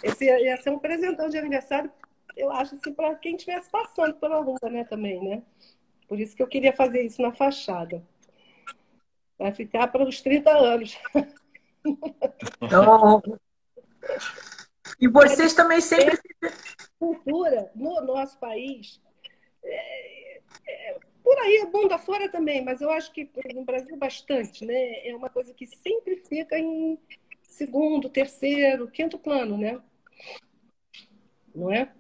[0.02, 1.90] Esse ia ser um presentão de aniversário
[2.37, 5.42] eu acho assim, para quem estivesse passando pela rua, né, também, né?
[6.06, 8.04] Por isso que eu queria fazer isso na fachada.
[9.38, 10.98] Vai ficar para os 30 anos.
[12.61, 13.22] Então,
[15.00, 16.18] e vocês também sempre.
[16.98, 19.00] Cultura no nosso país.
[19.64, 25.08] É, é, por aí, mundo afora também, mas eu acho que no Brasil bastante, né?
[25.08, 26.96] É uma coisa que sempre fica em
[27.42, 29.80] segundo, terceiro, quinto plano, né?
[31.52, 31.90] Não é?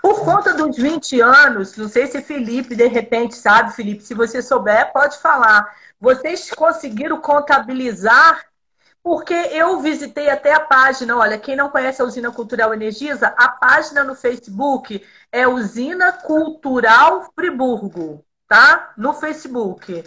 [0.00, 4.40] Por conta dos 20 anos, não sei se Felipe, de repente, sabe, Felipe, se você
[4.40, 5.70] souber, pode falar.
[6.00, 8.47] Vocês conseguiram contabilizar
[9.08, 13.48] porque eu visitei até a página, olha, quem não conhece a Usina Cultural Energisa, a
[13.48, 18.92] página no Facebook é Usina Cultural Friburgo, tá?
[18.98, 20.04] No Facebook.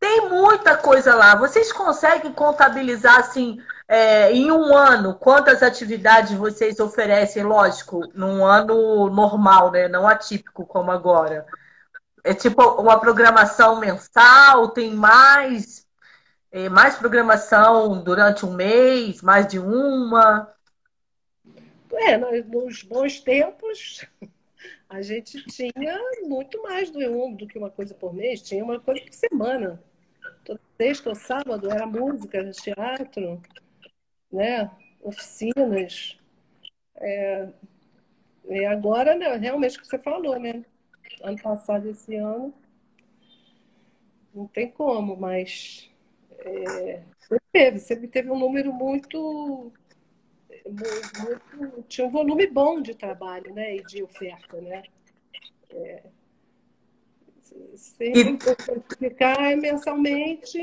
[0.00, 1.36] Tem muita coisa lá.
[1.36, 7.44] Vocês conseguem contabilizar, assim, é, em um ano, quantas atividades vocês oferecem?
[7.44, 9.86] Lógico, num ano normal, né?
[9.86, 11.46] Não atípico como agora.
[12.24, 15.83] É tipo uma programação mensal, tem mais
[16.70, 20.54] mais programação durante um mês, mais de uma?
[21.92, 24.06] É, nos bons tempos,
[24.88, 28.78] a gente tinha muito mais do, um, do que uma coisa por mês, tinha uma
[28.78, 29.82] coisa por semana.
[30.44, 33.42] Toda sexta ou sábado era música, teatro,
[34.30, 34.70] né?
[35.04, 36.18] oficinas.
[36.96, 37.48] É,
[38.48, 40.64] e agora, né, realmente o que você falou, né?
[41.22, 42.52] Ano passado, esse ano,
[44.34, 45.90] não tem como, mas
[46.40, 47.02] é,
[47.52, 49.72] teve, sempre teve um número muito,
[50.66, 54.60] muito, Tinha um volume bom de trabalho né, e de oferta.
[54.60, 54.82] Né?
[55.70, 56.02] É,
[57.76, 58.38] sempre
[58.98, 60.58] ficar mensalmente.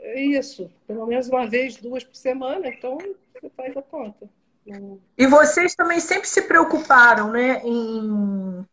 [0.00, 2.98] É isso, pelo menos uma vez, duas por semana, então
[3.32, 4.28] você faz a conta.
[5.18, 8.64] E vocês também sempre se preocuparam né, em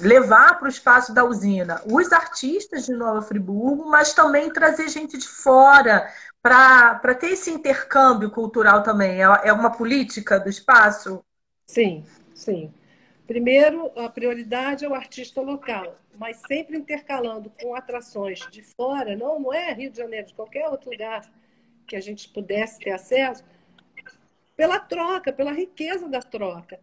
[0.00, 5.18] levar para o espaço da usina os artistas de Nova Friburgo, mas também trazer gente
[5.18, 6.08] de fora
[6.42, 9.22] para ter esse intercâmbio cultural também.
[9.22, 11.22] É, é uma política do espaço?
[11.66, 12.72] Sim, sim.
[13.26, 19.38] Primeiro, a prioridade é o artista local, mas sempre intercalando com atrações de fora, não,
[19.38, 21.30] não é Rio de Janeiro, de qualquer outro lugar
[21.86, 23.44] que a gente pudesse ter acesso,
[24.60, 26.78] pela troca, pela riqueza da troca.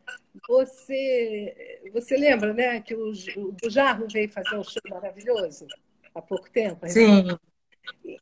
[0.49, 5.67] Você, você lembra, né, que o, o Jarro veio fazer um show maravilhoso
[6.15, 6.87] há pouco tempo?
[6.89, 7.27] Sim.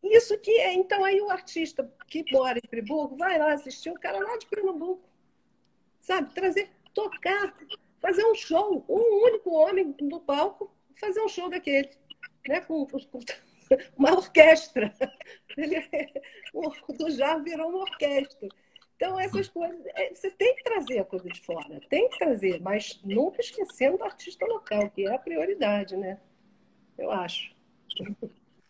[0.04, 3.98] Isso que é, então aí o artista que mora em Friburgo vai lá assistir o
[3.98, 5.08] cara lá de Pernambuco,
[6.02, 6.34] sabe?
[6.34, 7.54] Trazer, tocar,
[8.02, 11.92] fazer um show, um único homem no palco, fazer um show daquele,
[12.46, 12.60] né?
[12.60, 13.00] Com, com
[13.98, 14.94] uma orquestra.
[15.56, 15.78] Ele,
[16.54, 18.50] o do Jarro virou uma orquestra.
[18.96, 22.62] Então, essas coisas, é, você tem que trazer a coisa de fora, tem que trazer,
[22.62, 26.18] mas nunca esquecendo do artista local, que é a prioridade, né?
[26.98, 27.54] Eu acho.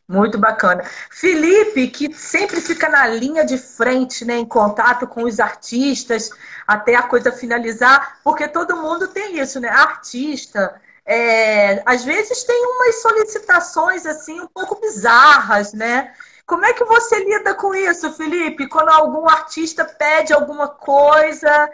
[0.07, 0.83] Muito bacana.
[1.11, 6.29] Felipe, que sempre fica na linha de frente, né, em contato com os artistas,
[6.67, 9.67] até a coisa finalizar, porque todo mundo tem isso, né?
[9.69, 16.13] Artista, é, às vezes tem umas solicitações assim um pouco bizarras, né?
[16.45, 18.69] Como é que você lida com isso, Felipe?
[18.69, 21.69] Quando algum artista pede alguma coisa,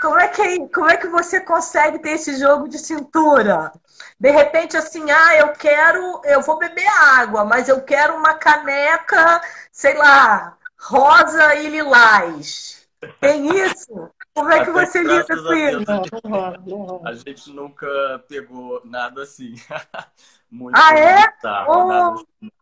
[0.00, 3.72] como é que, como é que você consegue ter esse jogo de cintura?
[4.18, 9.40] De repente, assim, ah, eu quero, eu vou beber água, mas eu quero uma caneca,
[9.72, 12.86] sei lá, rosa e lilás.
[13.20, 14.10] Tem isso?
[14.34, 17.02] Como é que Até você lida com isso?
[17.04, 17.86] A gente nunca
[18.28, 19.54] pegou nada assim.
[20.50, 21.32] Muito ah, é?
[21.32, 21.84] Bizarro, oh.
[21.88, 22.52] nada assim.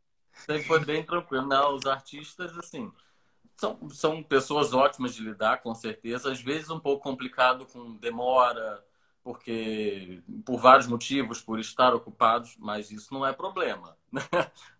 [0.44, 1.46] Sempre foi bem tranquilo.
[1.46, 2.90] Não, os artistas, assim,
[3.54, 6.30] são, são pessoas ótimas de lidar, com certeza.
[6.30, 8.84] Às vezes um pouco complicado com demora,
[9.22, 13.96] porque por vários motivos, por estar ocupados, mas isso não é problema.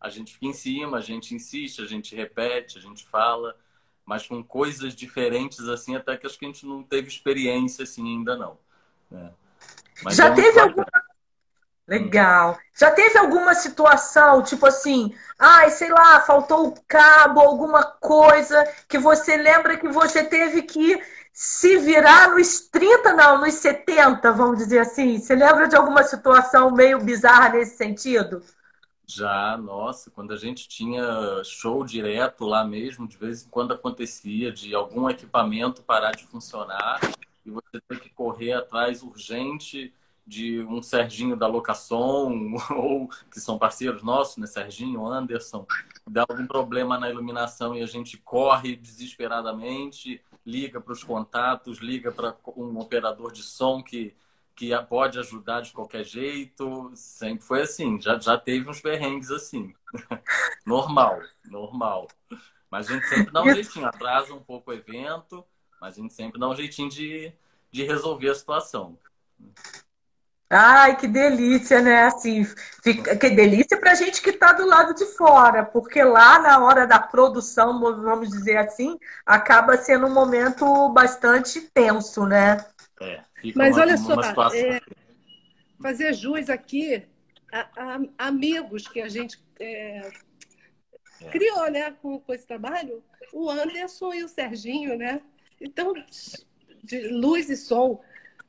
[0.00, 3.56] a gente fica em cima, a gente insiste, a gente repete, a gente fala,
[4.04, 8.16] mas com coisas diferentes assim, até que acho que a gente não teve experiência assim
[8.16, 8.58] ainda não.
[9.10, 9.32] Né?
[10.10, 11.01] Já é teve alguma
[11.86, 12.58] Legal.
[12.74, 18.98] Já teve alguma situação, tipo assim, ai, sei lá, faltou o cabo, alguma coisa que
[18.98, 24.80] você lembra que você teve que se virar nos 30, não, nos 70, vamos dizer
[24.80, 25.18] assim?
[25.18, 28.42] Você lembra de alguma situação meio bizarra nesse sentido?
[29.06, 34.52] Já, nossa, quando a gente tinha show direto lá mesmo, de vez em quando acontecia
[34.52, 37.00] de algum equipamento parar de funcionar
[37.44, 39.92] e você ter que correr atrás urgente
[40.26, 44.46] de um Serginho da locação, ou que são parceiros nossos, né?
[44.46, 45.66] Serginho, Anderson,
[46.06, 52.10] dá algum problema na iluminação e a gente corre desesperadamente liga para os contatos, liga
[52.10, 54.14] para um operador de som que,
[54.54, 56.90] que pode ajudar de qualquer jeito.
[56.94, 59.74] Sempre foi assim, já, já teve uns perrengues assim.
[60.66, 62.08] normal, normal.
[62.70, 65.44] Mas a gente sempre dá um jeitinho, atrasa um pouco o evento,
[65.80, 67.32] mas a gente sempre dá um jeitinho de,
[67.70, 68.98] de resolver a situação.
[70.54, 72.04] Ai, que delícia, né?
[72.04, 72.44] Assim,
[72.84, 76.62] fica, que delícia para a gente que está do lado de fora, porque lá na
[76.62, 82.62] hora da produção, vamos dizer assim, acaba sendo um momento bastante tenso, né?
[83.00, 83.22] É,
[83.56, 84.14] Mas uma, olha só,
[84.54, 84.78] é,
[85.80, 87.02] fazer jus aqui
[87.50, 90.06] a, a, amigos que a gente é,
[91.22, 91.28] é.
[91.30, 95.22] criou, né, com, com esse trabalho, o Anderson e o Serginho, né?
[95.58, 95.94] Então,
[96.84, 98.02] de luz e som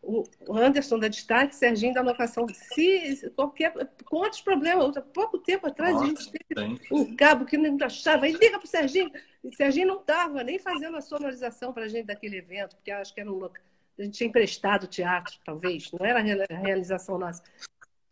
[0.04, 2.46] o Anderson da Destaque, Serginho da Locação.
[2.50, 3.74] Se qualquer.
[4.06, 4.98] Quantos problemas?
[4.98, 8.26] Há pouco tempo atrás Nossa, a gente teve um cabo que não achava.
[8.26, 9.12] Aí liga para o Serginho.
[9.44, 12.92] E o Serginho não estava nem fazendo a sonorização para a gente daquele evento, porque
[12.92, 13.64] acho que era um local.
[13.98, 17.44] A gente tinha emprestado o teatro, talvez, não era a realização nossa.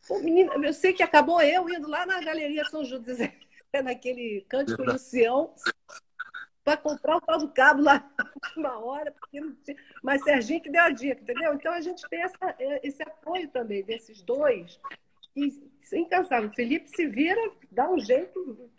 [0.09, 3.33] O menino, eu sei que acabou eu indo lá na Galeria São José,
[3.83, 5.53] naquele Cântico Lucião,
[6.71, 9.77] para comprar o tal do cabo lá na última hora, porque não tinha.
[10.03, 11.53] Mas Serginho que deu a dica, entendeu?
[11.53, 14.79] Então a gente tem essa, é, esse apoio também desses dois.
[15.35, 16.51] E incansável.
[16.51, 18.69] Felipe se vira, dá um jeito.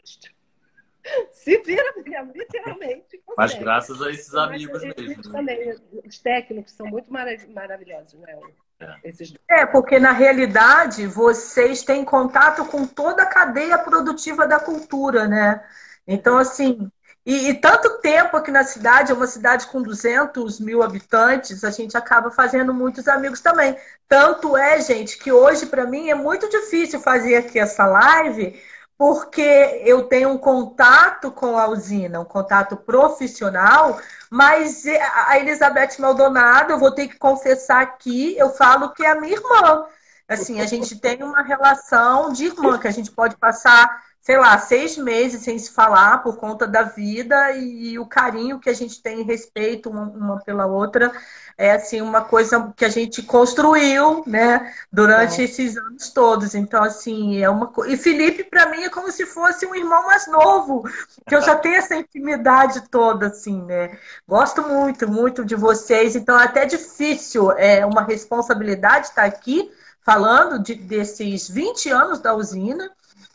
[1.33, 3.20] Se vira mesmo, literalmente.
[3.37, 5.09] Mas graças a esses amigos mesmo.
[5.09, 5.33] Né?
[5.33, 5.74] Também,
[6.07, 8.38] os técnicos são muito maravilhosos, né?
[8.78, 9.61] É.
[9.61, 15.64] é, porque na realidade vocês têm contato com toda a cadeia produtiva da cultura, né?
[16.07, 16.90] Então, assim,
[17.24, 21.70] e, e, tanto tempo aqui na cidade, é uma cidade com 200 mil habitantes, a
[21.70, 23.76] gente acaba fazendo muitos amigos também.
[24.08, 28.61] Tanto é, gente, que hoje para mim é muito difícil fazer aqui essa live,
[28.98, 34.85] porque eu tenho um contato com a usina, um contato profissional, mas
[35.26, 39.35] a Elizabeth Maldonado, eu vou ter que confessar aqui, eu falo que é a minha
[39.35, 39.87] irmã.
[40.28, 44.56] Assim, a gente tem uma relação de irmã, que a gente pode passar sei lá,
[44.56, 49.02] seis meses sem se falar por conta da vida e, o carinho que a gente
[49.02, 51.12] tem em respeito uma, uma, pela outra
[51.58, 55.44] é assim uma coisa que a gente construiu, né, durante é.
[55.44, 56.54] esses anos todos.
[56.54, 60.28] Então assim, é uma e Felipe para mim é como se fosse um irmão mais
[60.28, 60.88] novo,
[61.26, 63.98] que eu já tenho essa intimidade toda assim, né?
[64.26, 69.68] Gosto muito, muito de vocês, então é até difícil, é uma responsabilidade estar aqui
[70.00, 72.90] falando de, desses 20 anos da usina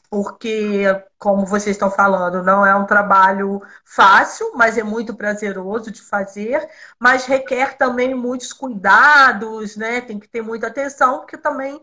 [0.09, 0.83] porque,
[1.17, 6.67] como vocês estão falando, não é um trabalho fácil, mas é muito prazeroso de fazer,
[6.99, 10.01] mas requer também muitos cuidados, né?
[10.01, 11.81] Tem que ter muita atenção, porque também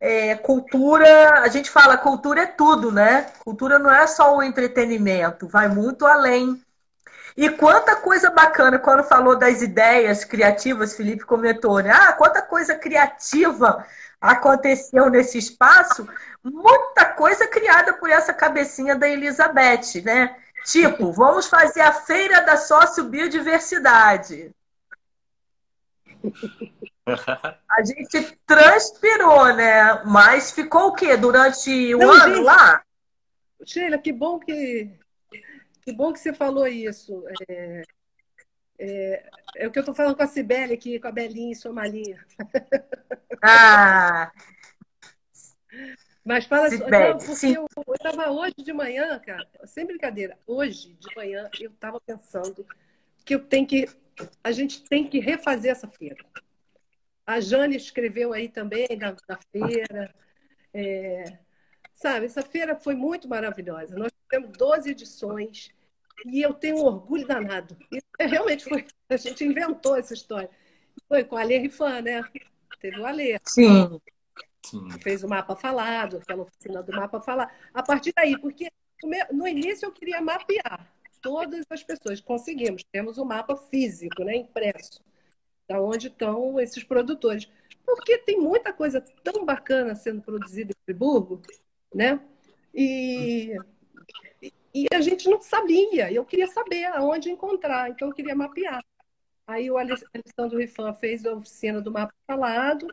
[0.00, 3.26] é, cultura, a gente fala cultura é tudo, né?
[3.44, 6.60] Cultura não é só o entretenimento, vai muito além.
[7.36, 11.90] E quanta coisa bacana, quando falou das ideias criativas, Felipe comentou, né?
[11.90, 13.84] Ah, quanta coisa criativa
[14.20, 16.06] aconteceu nesse espaço,
[16.42, 20.36] muita coisa criada por essa cabecinha da Elizabeth, né?
[20.64, 24.54] Tipo, vamos fazer a feira da sociobiodiversidade.
[27.68, 30.02] A gente transpirou, né?
[30.04, 31.16] Mas ficou o quê?
[31.16, 32.84] Durante o Não, ano gente, lá?
[33.64, 34.96] Sheila, que bom que
[35.82, 37.24] que bom que você falou isso.
[37.48, 37.82] É,
[38.78, 41.56] é, é o que eu estou falando com a Cibele aqui, com a Belinha e
[41.56, 42.24] Somalinha.
[43.42, 44.30] Ah!
[46.24, 51.16] Mas fala assim, não, porque eu estava hoje de manhã, cara, sem brincadeira, hoje de
[51.16, 52.66] manhã eu estava pensando
[53.24, 53.88] que eu tenho que,
[54.44, 56.16] a gente tem que refazer essa feira.
[57.26, 60.14] A Jane escreveu aí também da, da feira.
[60.74, 61.24] É,
[61.94, 63.96] sabe, essa feira foi muito maravilhosa.
[63.96, 65.70] Nós tivemos 12 edições
[66.26, 67.76] e eu tenho um orgulho danado.
[67.90, 70.50] E realmente foi, a gente inventou essa história.
[71.08, 72.22] Foi com a Alê Rifan, né?
[72.80, 73.38] Teve o Alê.
[73.44, 74.00] Sim.
[74.70, 74.88] Sim.
[75.02, 77.50] Fez o mapa falado, aquela oficina do mapa falado.
[77.74, 78.70] A partir daí, porque
[79.32, 80.88] no início eu queria mapear
[81.20, 82.20] todas as pessoas.
[82.20, 85.02] Conseguimos, temos o um mapa físico, né, impresso,
[85.68, 87.50] da onde estão esses produtores.
[87.84, 91.42] Porque tem muita coisa tão bacana sendo produzida em Friburgo,
[91.92, 92.20] né?
[92.72, 93.56] E,
[94.72, 96.12] e a gente não sabia.
[96.12, 98.80] Eu queria saber aonde encontrar, então eu queria mapear.
[99.48, 102.86] Aí o Alessandro Rifan fez a oficina do mapa falado,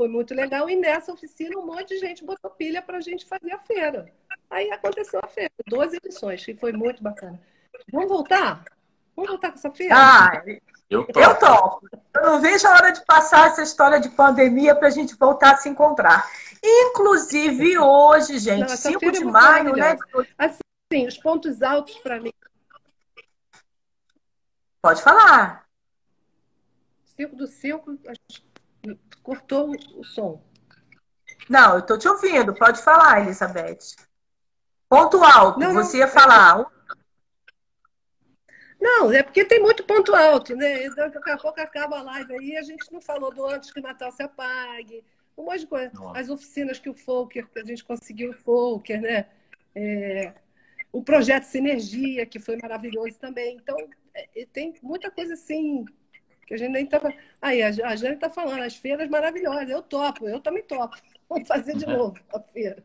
[0.00, 0.70] foi muito legal.
[0.70, 4.10] E nessa oficina, um monte de gente botou pilha para a gente fazer a feira.
[4.48, 7.38] Aí aconteceu a feira, 12 edições, que foi muito bacana.
[7.92, 8.64] Vamos voltar?
[9.14, 9.94] Vamos voltar com essa feira?
[9.94, 10.42] Ah,
[10.88, 11.20] eu topo.
[11.20, 11.88] Eu, topo.
[12.14, 15.52] eu não vejo a hora de passar essa história de pandemia para a gente voltar
[15.52, 16.26] a se encontrar.
[16.64, 19.98] Inclusive hoje, gente, não, 5 é de maio, né?
[20.38, 22.32] Assim, os pontos altos para mim.
[24.80, 25.66] Pode falar.
[27.18, 27.98] 5 do 5,
[29.22, 30.42] cortou o som.
[31.48, 32.54] Não, eu estou te ouvindo.
[32.54, 33.96] Pode falar, Elizabeth.
[34.88, 36.66] Ponto alto, não, você não, ia falar.
[38.80, 40.88] Não, é porque tem muito ponto alto, né?
[40.90, 43.82] Daqui a pouco acaba a live aí, a gente não falou do antes que o
[43.82, 45.04] Natal se apague,
[45.36, 45.92] um monte de coisa.
[46.14, 49.26] As oficinas que o Folker, que a gente conseguiu o Folker, né?
[49.74, 50.32] É,
[50.92, 53.56] o projeto Sinergia, que foi maravilhoso também.
[53.56, 53.76] Então,
[54.14, 55.84] é, tem muita coisa assim
[56.50, 57.14] que a gente nem estava.
[57.40, 59.70] Aí, a Jane está falando, as feiras maravilhosas.
[59.70, 60.96] Eu topo, eu também topo.
[61.30, 62.82] Vamos fazer de novo a feira.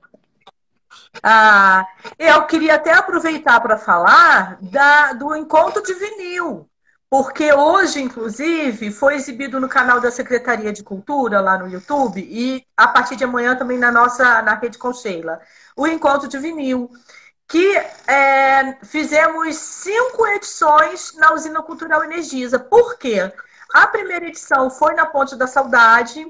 [1.24, 1.84] Ah,
[2.20, 6.70] eu queria até aproveitar para falar da, do encontro de vinil,
[7.10, 12.64] porque hoje, inclusive, foi exibido no canal da Secretaria de Cultura, lá no YouTube, e
[12.78, 15.42] a partir de amanhã também na nossa na Rede Concheila,
[15.76, 16.90] o encontro de vinil,
[17.48, 17.76] que
[18.08, 22.60] é, fizemos cinco edições na Usina Cultural Energisa.
[22.60, 23.32] Por quê?
[23.76, 26.26] A primeira edição foi na Ponte da Saudade,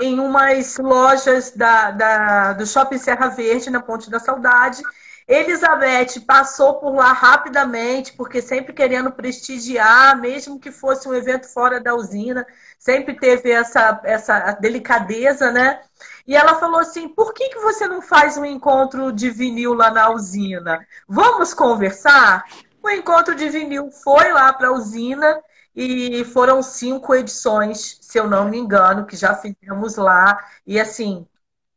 [0.00, 4.80] em umas lojas da, da, do Shopping Serra Verde, na Ponte da Saudade.
[5.26, 11.80] Elizabeth passou por lá rapidamente, porque sempre querendo prestigiar, mesmo que fosse um evento fora
[11.80, 12.46] da usina,
[12.78, 15.80] sempre teve essa, essa delicadeza, né?
[16.24, 19.90] E ela falou assim: por que, que você não faz um encontro de vinil lá
[19.90, 20.86] na usina?
[21.08, 22.44] Vamos conversar?
[22.80, 25.42] O encontro de vinil foi lá para a usina
[25.74, 30.38] e foram cinco edições, se eu não me engano, que já fizemos lá.
[30.64, 31.26] E assim,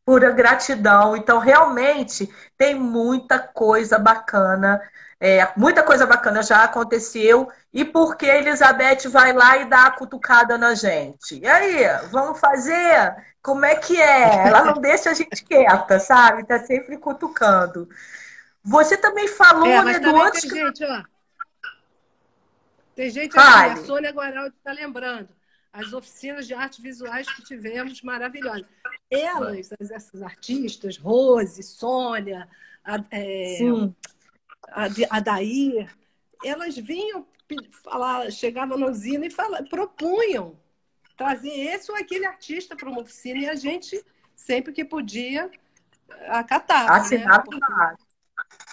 [0.06, 1.18] pura gratidão.
[1.18, 4.80] Então, realmente, tem muita coisa bacana.
[5.20, 7.50] É, muita coisa bacana já aconteceu.
[7.74, 11.40] E porque a Elizabeth vai lá e dá a cutucada na gente?
[11.40, 13.16] E aí, vamos fazer?
[13.42, 14.48] Como é que é?
[14.48, 16.46] Ela não deixa a gente quieta, sabe?
[16.46, 17.90] Tá sempre cutucando.
[18.64, 20.42] Você também falou, é, né, do antes.
[20.44, 21.17] Gente, ó
[22.98, 25.30] tem gente aqui, a Sônia Guaraldi está lembrando.
[25.72, 28.66] As oficinas de artes visuais que tivemos maravilhosas.
[29.12, 32.50] Elas, essas artistas, Rose, Sônia,
[32.84, 33.60] a, é,
[34.70, 35.96] a, a Dair,
[36.44, 37.28] elas vinham
[37.84, 40.60] falar, chegavam na usina e fala, propunham
[41.16, 44.04] trazer esse ou aquele artista para uma oficina e a gente,
[44.36, 45.52] sempre que podia,
[46.30, 46.96] acatava.
[46.96, 47.96] Assinava né?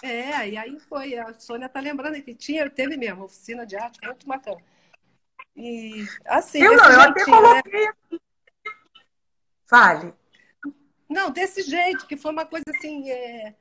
[0.03, 3.99] É, e aí foi, a Sônia tá lembrando que tinha, teve mesmo, oficina de arte
[4.03, 4.61] muito bacana.
[5.55, 6.61] E assim.
[6.61, 7.25] Eu não, eu até né?
[7.25, 8.19] coloquei né?
[9.67, 10.13] Fale.
[11.09, 13.09] Não, desse jeito, que foi uma coisa assim.
[13.09, 13.55] É...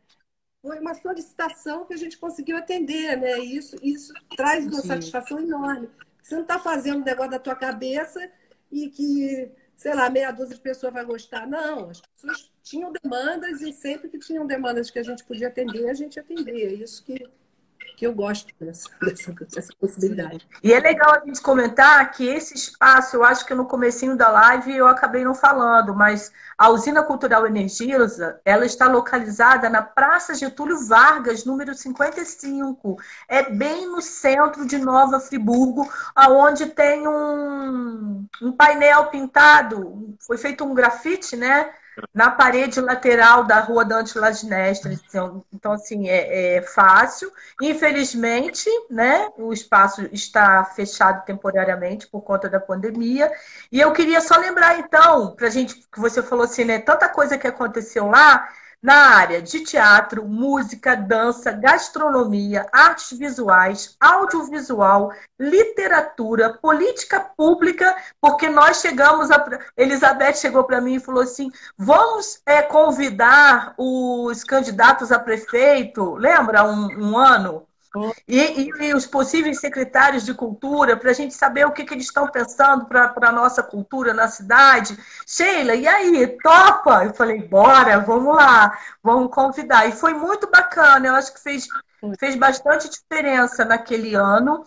[0.60, 3.38] Foi uma solicitação que a gente conseguiu atender, né?
[3.38, 4.88] E isso, isso traz uma Sim.
[4.88, 5.90] satisfação enorme.
[6.22, 8.30] Você não está fazendo um negócio da tua cabeça
[8.72, 11.46] e que sei lá, meia dúzia de pessoas vai gostar.
[11.46, 15.88] Não, as pessoas tinham demandas e sempre que tinham demandas que a gente podia atender,
[15.88, 16.68] a gente atendia.
[16.68, 17.26] É isso que,
[17.96, 20.46] que eu gosto dessa, dessa, dessa possibilidade.
[20.62, 24.28] E é legal a gente comentar que esse espaço, eu acho que no comecinho da
[24.28, 30.34] live eu acabei não falando, mas a Usina Cultural Energisa, ela está localizada na Praça
[30.34, 32.96] Getúlio Vargas, número 55.
[33.28, 40.64] É bem no centro de Nova Friburgo, aonde tem um, um painel pintado, foi feito
[40.64, 41.70] um grafite, né?
[42.12, 44.98] Na parede lateral da rua Dante Laginestre.
[45.52, 47.30] Então, assim, é, é, fácil.
[47.60, 53.30] Infelizmente, né, o espaço está fechado temporariamente por conta da pandemia.
[53.70, 57.08] E eu queria só lembrar, então, para a gente, que você falou assim, né, tanta
[57.08, 58.48] coisa que aconteceu lá,
[58.84, 65.10] na área de teatro, música, dança, gastronomia, artes visuais, audiovisual,
[65.40, 69.42] literatura, política pública, porque nós chegamos a.
[69.74, 76.62] Elizabeth chegou para mim e falou assim: vamos é, convidar os candidatos a prefeito, lembra
[76.64, 77.66] um, um ano?
[78.26, 81.94] E, e, e, os possíveis secretários de cultura, para a gente saber o que, que
[81.94, 84.98] eles estão pensando para a nossa cultura na cidade.
[85.26, 87.04] Sheila, e aí, topa?
[87.04, 89.86] Eu falei, bora, vamos lá, vamos convidar.
[89.86, 91.68] E foi muito bacana, eu acho que fez,
[92.18, 94.64] fez bastante diferença naquele ano,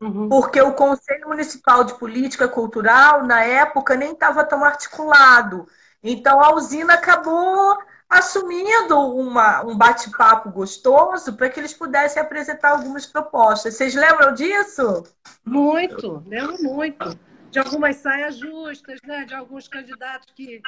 [0.00, 0.28] uhum.
[0.28, 5.66] porque o Conselho Municipal de Política Cultural, na época, nem estava tão articulado.
[6.02, 7.78] Então a usina acabou
[8.08, 13.74] assumindo uma, um bate-papo gostoso para que eles pudessem apresentar algumas propostas.
[13.74, 15.02] Vocês lembram disso?
[15.44, 17.18] Muito, lembro muito.
[17.50, 19.24] De algumas saias justas, né?
[19.24, 20.60] de alguns candidatos que,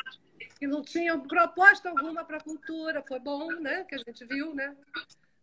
[0.58, 3.04] que não tinham proposta alguma para a cultura.
[3.06, 3.84] Foi bom, né?
[3.84, 4.74] Que a gente viu, né?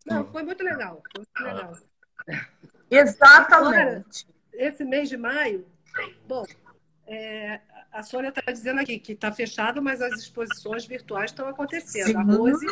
[0.05, 1.01] Não, foi muito legal.
[1.15, 1.77] Foi muito legal.
[2.89, 3.53] Exatamente.
[3.53, 4.05] Agora,
[4.53, 5.65] esse mês de maio,
[6.27, 6.45] bom,
[7.07, 7.59] é,
[7.95, 12.07] a Sônia está dizendo aqui que está fechado, mas as exposições virtuais estão acontecendo.
[12.07, 12.17] Sim.
[12.17, 12.67] A Rose,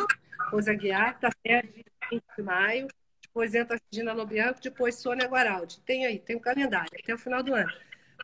[0.50, 1.62] Rose Aguiar, está até
[2.10, 2.88] 20 de maio.
[3.22, 5.80] Depois entra a Gina Lobianco, depois Sônia Guaraldi.
[5.80, 7.72] Tem aí, tem o um calendário, até o final do ano.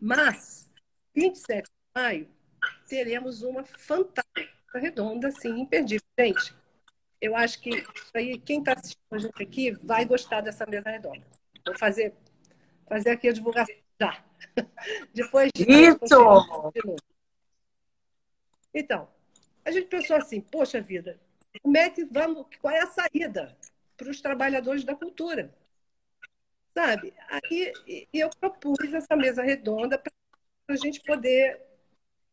[0.01, 0.71] Mas
[1.17, 1.71] 27 de
[2.01, 2.29] maio,
[2.87, 6.05] teremos uma fantástica redonda, assim, imperdível.
[6.19, 6.55] Gente,
[7.19, 7.83] eu acho que
[8.15, 11.27] aí, quem está assistindo a gente aqui vai gostar dessa mesa redonda.
[11.65, 12.15] Vou fazer,
[12.87, 14.25] fazer aqui a divulgação já.
[15.13, 16.73] Depois de Isso!
[18.73, 19.09] Então,
[19.65, 21.21] a gente pensou assim, poxa vida,
[21.63, 23.57] como é que vamos, qual é a saída
[23.97, 25.55] para os trabalhadores da cultura?
[26.73, 27.13] Sabe?
[27.29, 27.73] Aí
[28.13, 30.13] eu propus essa mesa redonda para
[30.69, 31.61] a gente poder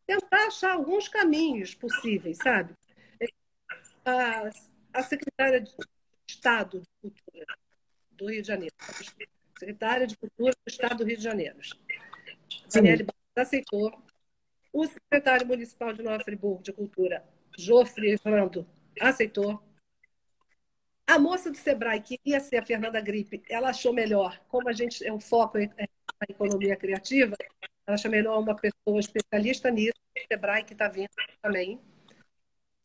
[0.05, 2.73] tentar achar alguns caminhos possíveis, sabe?
[4.05, 4.49] A,
[4.93, 5.75] a secretária de
[6.29, 7.57] Estado de Cultura
[8.11, 8.75] do Rio de Janeiro,
[9.57, 11.57] secretária de Cultura do Estado do Rio de Janeiro,
[12.73, 13.91] Daniele Barros, aceitou.
[14.73, 17.23] O secretário municipal de Nova Friburgo de Cultura,
[17.57, 18.67] Jofre Rando,
[18.99, 19.61] aceitou.
[21.07, 24.73] A moça do Sebrae, que ia ser a Fernanda Gripe, ela achou melhor, como a
[24.73, 25.87] gente é um foco na
[26.29, 27.35] economia criativa,
[27.85, 31.09] ela achou melhor uma pessoa especialista nisso, o Sebrae, que está vindo
[31.41, 31.79] também.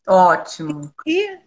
[0.06, 0.94] Ótimo.
[1.04, 1.40] E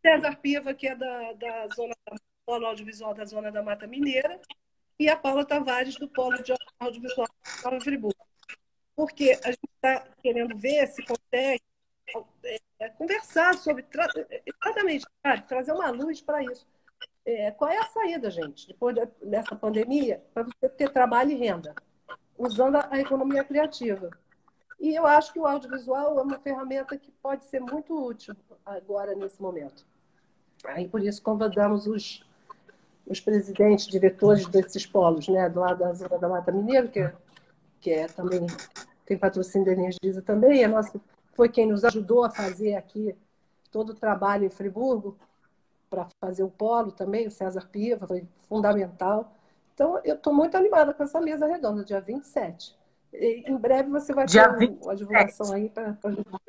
[0.00, 2.16] César Piva, que é da, da zona da
[2.46, 4.40] Polo Audiovisual da Zona da Mata Mineira,
[4.98, 8.26] e a Paula Tavares, do Polo de Audiovisual de Nova Friburgo.
[8.94, 11.62] Porque a gente está querendo ver se consegue
[12.78, 13.84] é, conversar sobre
[14.46, 15.04] exatamente,
[15.48, 16.66] trazer uma luz para isso.
[17.26, 21.74] É, qual é a saída, gente, depois dessa pandemia, para você ter trabalho e renda,
[22.38, 24.08] usando a economia criativa?
[24.78, 28.34] E eu acho que o audiovisual é uma ferramenta que pode ser muito útil
[28.64, 29.84] agora, nesse momento.
[30.64, 32.25] Aí, por isso, convidamos os,
[33.06, 37.14] os presidentes, diretores desses polos, né, do lado da Zona da Mata Mineira, que, é,
[37.80, 38.46] que é também
[39.04, 41.00] tem patrocínio da Energisa também, a nossa
[41.32, 43.14] foi quem nos ajudou a fazer aqui
[43.70, 45.18] todo o trabalho em Friburgo,
[45.88, 49.32] para fazer o polo também, o César Piva, foi fundamental.
[49.74, 52.76] Então, eu estou muito animada com essa mesa redonda, dia 27.
[53.12, 56.40] E, em breve você vai dia ter uma divulgação aí para ajudar.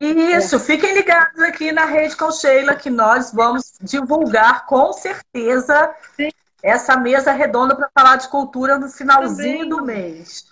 [0.00, 6.30] Isso, fiquem ligados aqui na Rede com Sheila, que nós vamos divulgar com certeza Sim.
[6.62, 10.46] essa mesa redonda para falar de cultura no finalzinho do mês.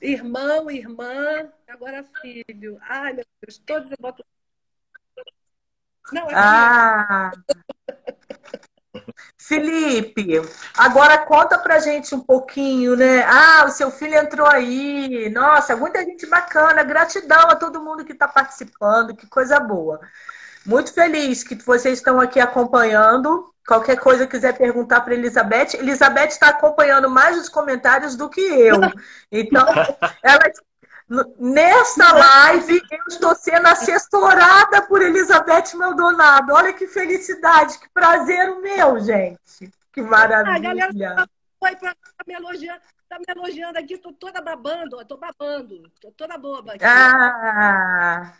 [0.00, 2.78] Irmão, irmã, agora filho.
[2.82, 4.24] Ai, meu Deus, todos eu boto.
[6.12, 7.32] Não, é ah!
[9.38, 10.40] Felipe,
[10.76, 13.24] agora conta pra gente um pouquinho, né?
[13.24, 15.30] Ah, o seu filho entrou aí.
[15.30, 16.82] Nossa, muita gente bacana.
[16.82, 20.00] Gratidão a todo mundo que está participando, que coisa boa.
[20.64, 23.52] Muito feliz que vocês estão aqui acompanhando.
[23.66, 25.74] Qualquer coisa quiser perguntar para Elizabeth.
[25.74, 28.80] Elizabeth está acompanhando mais os comentários do que eu.
[29.30, 29.66] Então,
[30.22, 30.50] ela
[31.08, 36.52] Nesta live, eu estou sendo assessorada por Elizabeth Maldonado.
[36.52, 39.70] Olha que felicidade, que prazer o meu, gente.
[39.92, 40.56] Que maravilha.
[40.56, 41.28] A galera
[41.60, 41.94] foi para
[42.26, 46.84] me elogiando, tá me elogiando aqui, estou toda babando, estou babando, estou toda boba aqui.
[46.84, 48.32] Ah,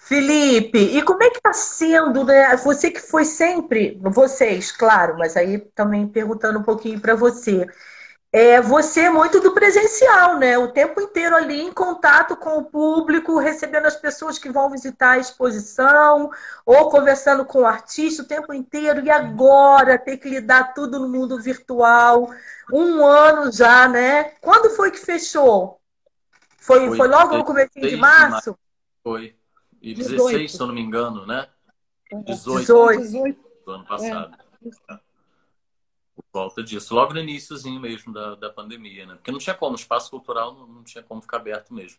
[0.00, 2.56] Felipe, e como é que está sendo, né?
[2.56, 7.68] Você que foi sempre, vocês, claro, mas aí também perguntando um pouquinho para você
[8.32, 10.56] é você é muito do presencial, né?
[10.56, 15.12] O tempo inteiro ali em contato com o público, recebendo as pessoas que vão visitar
[15.12, 16.30] a exposição,
[16.64, 21.08] ou conversando com o artista o tempo inteiro, e agora ter que lidar tudo no
[21.08, 22.30] mundo virtual.
[22.72, 24.34] Um ano já, né?
[24.40, 25.80] Quando foi que fechou?
[26.58, 28.56] Foi, foi, foi logo no começo de março?
[29.02, 29.34] Foi.
[29.82, 30.52] E 16, 18.
[30.52, 31.48] se eu não me engano, né?
[32.26, 33.00] 18.
[33.00, 33.40] 18.
[33.66, 34.36] Do ano passado.
[34.88, 35.09] É
[36.32, 39.14] volta disso, logo no iníciozinho mesmo da, da pandemia, né?
[39.14, 41.98] Porque não tinha como, o espaço cultural não, não tinha como ficar aberto mesmo.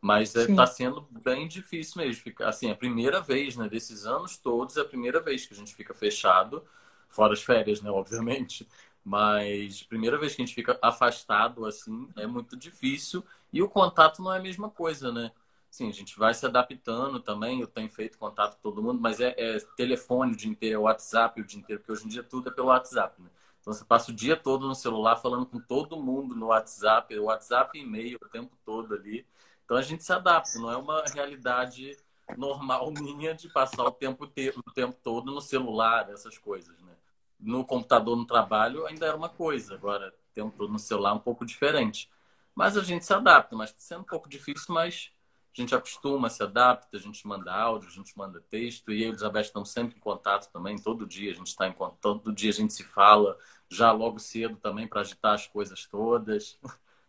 [0.00, 2.22] Mas está é, tá sendo bem difícil mesmo.
[2.22, 3.68] Ficar, assim, a primeira vez, né?
[3.68, 6.64] Desses anos todos, é a primeira vez que a gente fica fechado,
[7.08, 7.90] fora as férias, né?
[7.92, 8.68] Obviamente.
[9.04, 13.24] Mas primeira vez que a gente fica afastado, assim, é muito difícil.
[13.52, 15.32] E o contato não é a mesma coisa, né?
[15.70, 17.60] Sim, a gente vai se adaptando também.
[17.60, 20.78] Eu tenho feito contato com todo mundo, mas é, é telefone o dia inteiro, é
[20.78, 23.28] WhatsApp o dia inteiro, porque hoje em dia tudo é pelo WhatsApp, né?
[23.66, 27.76] Então você passa o dia todo no celular falando com todo mundo no WhatsApp, WhatsApp
[27.76, 29.26] e e-mail o tempo todo ali.
[29.64, 31.98] Então a gente se adapta, não é uma realidade
[32.36, 36.92] normal minha de passar o tempo, o tempo todo no celular, essas coisas, né?
[37.40, 39.74] No computador, no trabalho, ainda era uma coisa.
[39.74, 42.08] Agora, o tempo todo no celular é um pouco diferente.
[42.54, 45.10] Mas a gente se adapta, mas está sendo um pouco difícil, mas
[45.56, 49.00] a gente acostuma, se adapta, a gente manda áudio, a gente manda texto, e eu
[49.00, 51.98] e a Elizabeth estamos sempre em contato também, todo dia a gente está em contato,
[52.00, 53.38] todo dia a gente se fala,
[53.68, 56.58] já logo cedo também para agitar as coisas todas.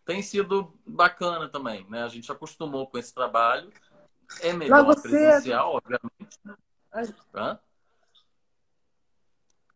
[0.04, 2.02] Tem sido bacana também, né?
[2.02, 3.70] A gente acostumou com esse trabalho.
[4.40, 5.76] É melhor logo presencial, cedo.
[5.76, 7.18] obviamente.
[7.34, 7.58] Hã?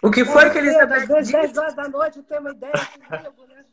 [0.02, 1.32] O que foi que Elizabeth disse?
[1.32, 2.72] 10 horas da noite tem uma ideia
[3.08, 3.64] comigo, né?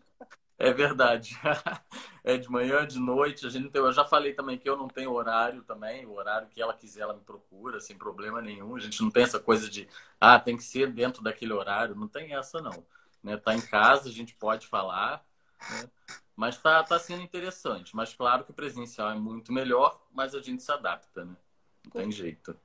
[0.59, 1.39] É verdade.
[2.21, 3.47] é de manhã, de noite.
[3.47, 6.05] A gente tem, eu já falei também que eu não tenho horário também.
[6.05, 8.75] O horário que ela quiser, ela me procura, sem problema nenhum.
[8.75, 9.87] A gente não tem essa coisa de,
[10.19, 11.95] ah, tem que ser dentro daquele horário.
[11.95, 12.83] Não tem essa, não.
[13.23, 13.37] Né?
[13.37, 15.25] Tá em casa, a gente pode falar.
[15.71, 15.89] Né?
[16.35, 17.95] Mas tá, tá sendo interessante.
[17.95, 21.35] Mas claro que o presencial é muito melhor, mas a gente se adapta, né?
[21.83, 22.55] Não tem jeito.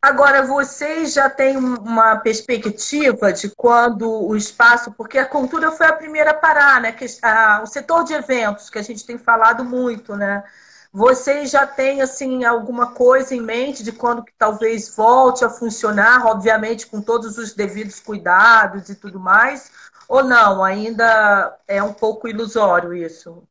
[0.00, 5.92] Agora, vocês já têm uma perspectiva de quando o espaço, porque a cultura foi a
[5.92, 6.92] primeira a parar, né?
[6.92, 10.44] Que, a, o setor de eventos, que a gente tem falado muito, né?
[10.92, 16.26] Vocês já têm, assim, alguma coisa em mente de quando que talvez volte a funcionar,
[16.26, 19.70] obviamente com todos os devidos cuidados e tudo mais,
[20.08, 20.64] ou não?
[20.64, 23.46] Ainda é um pouco ilusório isso?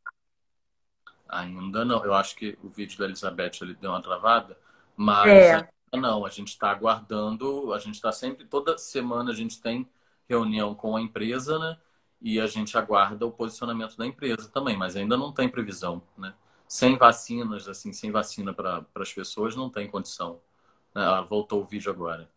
[1.29, 2.03] Ainda não.
[2.03, 4.57] Eu acho que o vídeo da Elizabeth ele deu uma travada,
[4.95, 5.69] mas é.
[5.95, 9.87] Não, a gente está aguardando, a gente está sempre, toda semana a gente tem
[10.27, 11.77] reunião com a empresa, né?
[12.21, 16.33] E a gente aguarda o posicionamento da empresa também, mas ainda não tem previsão, né?
[16.67, 20.39] Sem vacinas, assim, sem vacina para as pessoas, não tem condição.
[20.93, 22.29] Ah, voltou o vídeo agora.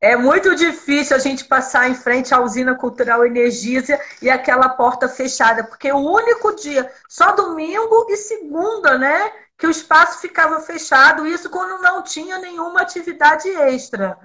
[0.00, 5.08] É muito difícil a gente passar em frente à usina cultural Energisa e aquela porta
[5.08, 9.32] fechada, porque o único dia, só domingo e segunda, né?
[9.56, 14.18] que o espaço ficava fechado, isso quando não tinha nenhuma atividade extra.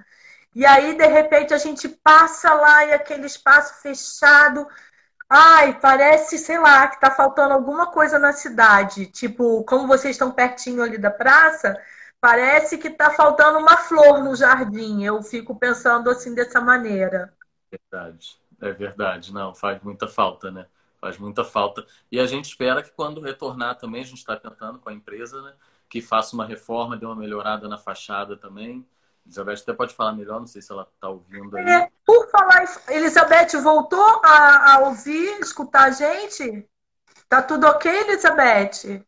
[0.56, 4.68] E aí, de repente, a gente passa lá e aquele espaço fechado.
[5.30, 9.06] Ai, parece, sei lá, que está faltando alguma coisa na cidade.
[9.08, 11.80] Tipo, como vocês estão pertinho ali da praça,
[12.20, 15.04] parece que está faltando uma flor no jardim.
[15.04, 17.34] Eu fico pensando assim dessa maneira.
[17.72, 19.34] Verdade, é verdade.
[19.34, 20.68] Não, faz muita falta, né?
[21.00, 21.86] faz muita falta.
[22.12, 25.42] E a gente espera que quando retornar também, a gente está tentando com a empresa,
[25.42, 25.54] né?
[25.90, 28.86] Que faça uma reforma, dê uma melhorada na fachada também.
[29.30, 31.70] Elizabeth até pode falar melhor, não sei se ela está ouvindo aí.
[31.70, 36.68] É, por falar, Elizabeth voltou a, a ouvir, escutar a gente?
[37.28, 39.06] Tá tudo ok, Elizabeth?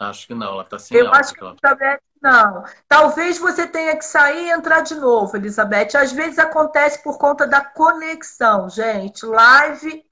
[0.00, 1.50] Acho que não, ela está sem Eu alta, acho que ela...
[1.62, 2.64] Elizabeth não.
[2.88, 5.94] Talvez você tenha que sair e entrar de novo, Elizabeth.
[5.94, 9.26] Às vezes acontece por conta da conexão, gente.
[9.26, 10.02] Live.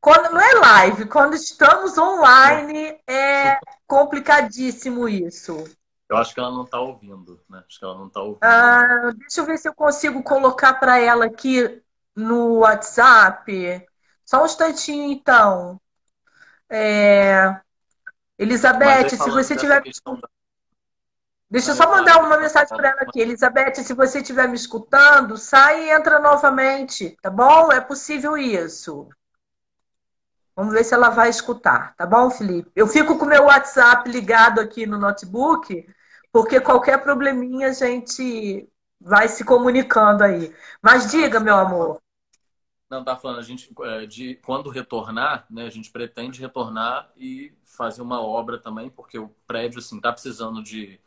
[0.00, 5.64] Quando, não é live, quando estamos online é complicadíssimo isso.
[6.12, 7.64] Eu acho que ela não está ouvindo, né?
[7.66, 8.42] Acho que ela não está ouvindo.
[8.42, 11.82] Ah, deixa eu ver se eu consigo colocar para ela aqui
[12.14, 13.86] no WhatsApp.
[14.22, 15.80] Só um instantinho, então.
[16.68, 17.58] É...
[18.38, 19.82] Elizabeth, se você tiver.
[19.82, 20.28] Da
[21.50, 23.18] Deixa eu só mandar uma mensagem para ela aqui.
[23.18, 27.72] Elizabeth, se você estiver me escutando, sai e entra novamente, tá bom?
[27.72, 29.08] É possível isso.
[30.54, 32.70] Vamos ver se ela vai escutar, tá bom, Felipe?
[32.76, 35.86] Eu fico com o meu WhatsApp ligado aqui no notebook,
[36.32, 38.68] porque qualquer probleminha a gente
[39.00, 40.54] vai se comunicando aí.
[40.82, 42.00] Mas diga, meu amor.
[42.88, 47.52] Não, tá falando, a gente, é, de quando retornar, né, a gente pretende retornar e
[47.64, 51.00] fazer uma obra também, porque o prédio, assim, tá precisando de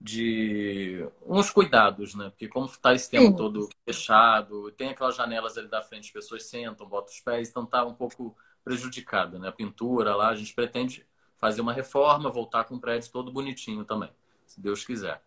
[0.00, 2.30] de uns cuidados, né?
[2.30, 3.36] Porque como está esse tempo Sim.
[3.36, 7.66] todo fechado, tem aquelas janelas ali da frente, as pessoas sentam, botam os pés, então
[7.66, 9.48] tá um pouco prejudicado, né?
[9.48, 11.06] A pintura lá, a gente pretende
[11.36, 14.10] fazer uma reforma, voltar com o prédio todo bonitinho também,
[14.48, 15.20] se Deus quiser.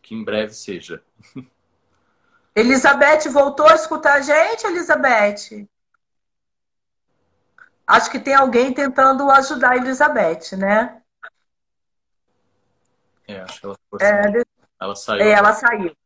[0.00, 1.02] Que em breve seja.
[2.56, 5.68] Elizabeth voltou a escutar a gente, Elizabeth?
[7.86, 11.02] Acho que tem alguém tentando ajudar a Elizabeth, né?
[13.26, 14.38] É, acho que ela ficou assim.
[14.38, 14.44] é,
[14.80, 15.20] Ela saiu.
[15.22, 15.96] É, ela saiu.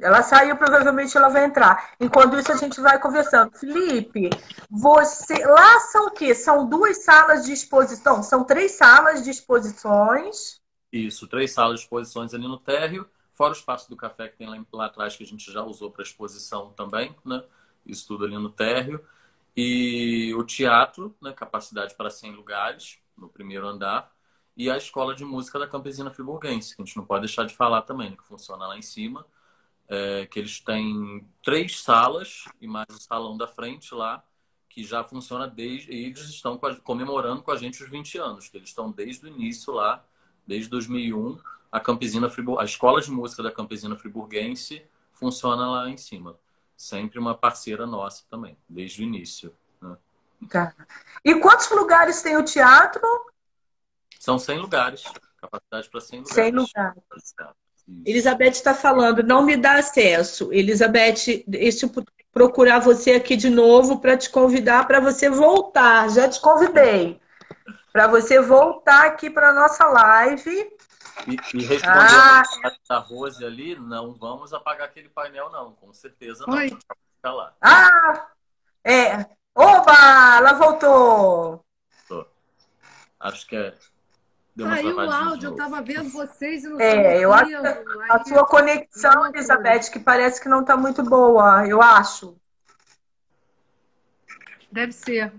[0.00, 1.92] Ela saiu, provavelmente ela vai entrar.
[2.00, 3.56] Enquanto isso, a gente vai conversando.
[3.56, 4.28] Felipe,
[4.68, 5.44] você.
[5.46, 6.34] Lá são o quê?
[6.34, 8.22] São duas salas de exposição?
[8.22, 10.60] São três salas de exposições.
[10.96, 14.48] Isso, três salas de exposições ali no térreo, fora o espaço do café que tem
[14.48, 17.42] lá, lá atrás, que a gente já usou para exposição também, né?
[17.86, 19.04] Isso tudo ali no térreo.
[19.56, 21.32] E o teatro, né?
[21.32, 24.14] Capacidade para 100 lugares, no primeiro andar
[24.56, 27.54] e a escola de música da Campesina Friburguense, que a gente não pode deixar de
[27.54, 29.26] falar também, né, que funciona lá em cima,
[29.88, 34.24] é, que eles têm três salas e mais o salão da frente lá,
[34.68, 35.92] que já funciona desde.
[35.92, 39.28] E eles estão comemorando com a gente os 20 anos, que eles estão desde o
[39.28, 40.04] início lá,
[40.46, 41.38] desde 2001.
[41.70, 44.82] A Campesina a escola de música da Campesina Friburguense
[45.12, 46.36] funciona lá em cima.
[46.76, 49.54] Sempre uma parceira nossa também, desde o início.
[49.80, 49.96] Né?
[50.48, 50.74] Tá.
[51.24, 53.02] E quantos lugares tem o teatro?
[54.18, 55.04] São 100 lugares.
[55.36, 56.34] Capacidade para 100 lugares.
[56.34, 57.34] 100 lugares.
[58.06, 60.52] Elizabeth está falando, não me dá acesso.
[60.52, 66.08] Elizabeth, deixa eu procurar você aqui de novo para te convidar para você voltar.
[66.10, 67.20] Já te convidei.
[67.94, 70.50] Para você voltar aqui para nossa live.
[71.28, 72.42] E, e respondendo ah,
[72.90, 75.74] a Rose ali, não vamos apagar aquele painel, não.
[75.74, 76.54] Com certeza não.
[76.54, 76.76] Oi.
[77.62, 78.26] Ah,
[78.82, 79.24] é.
[79.54, 80.38] Oba!
[80.38, 81.64] ela voltou.
[83.20, 83.72] Acho que é.
[84.56, 87.54] Deu uma Aí o áudio, eu estava vendo vocês e não É, eu acho que
[88.10, 92.36] a sua conexão, Elizabeth, que parece que não está muito boa, eu acho.
[94.72, 95.32] Deve ser.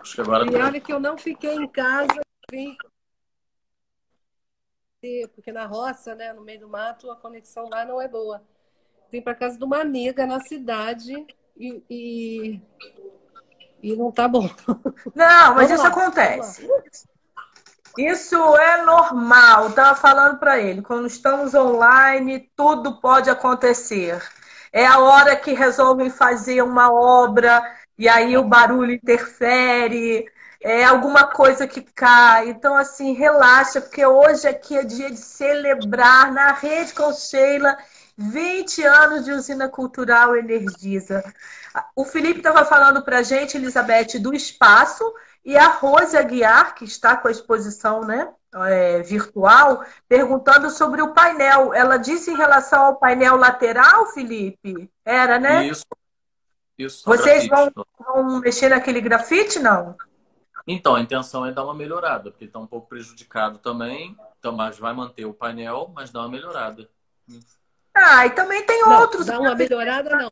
[0.00, 0.64] Acho que agora e tá.
[0.64, 2.76] olha que eu não fiquei em casa, vim
[5.34, 8.42] porque na roça, né, no meio do mato, a conexão lá não é boa.
[9.10, 11.14] Vim para casa de uma amiga na cidade
[11.56, 12.60] e, e,
[13.82, 14.48] e não tá bom.
[15.14, 16.66] Não, mas isso lá, acontece.
[17.98, 19.68] Isso é normal.
[19.68, 24.20] Estava falando para ele, quando estamos online, tudo pode acontecer.
[24.72, 27.62] É a hora que resolvem fazer uma obra
[27.98, 30.26] e aí o barulho interfere,
[30.60, 32.48] é alguma coisa que cai.
[32.48, 37.76] Então, assim, relaxa, porque hoje aqui é dia de celebrar na Rede com Sheila
[38.16, 41.22] 20 anos de usina cultural Energisa.
[41.94, 45.04] O Felipe estava falando para a gente, Elizabeth, do espaço,
[45.44, 51.12] e a Rose Aguiar, que está com a exposição né, é, virtual, perguntando sobre o
[51.12, 51.74] painel.
[51.74, 54.90] Ela disse em relação ao painel lateral, Felipe?
[55.04, 55.66] Era, né?
[55.66, 55.84] Isso.
[56.78, 57.04] Isso.
[57.04, 59.96] Vocês vão, vão mexer naquele grafite, não?
[60.66, 64.16] Então, a intenção é dar uma melhorada, porque está um pouco prejudicado também.
[64.38, 66.88] Então, mas vai manter o painel, mas dá uma melhorada.
[67.94, 69.26] Ah, e também tem não, outros.
[69.26, 70.30] Dá uma melhorada, não.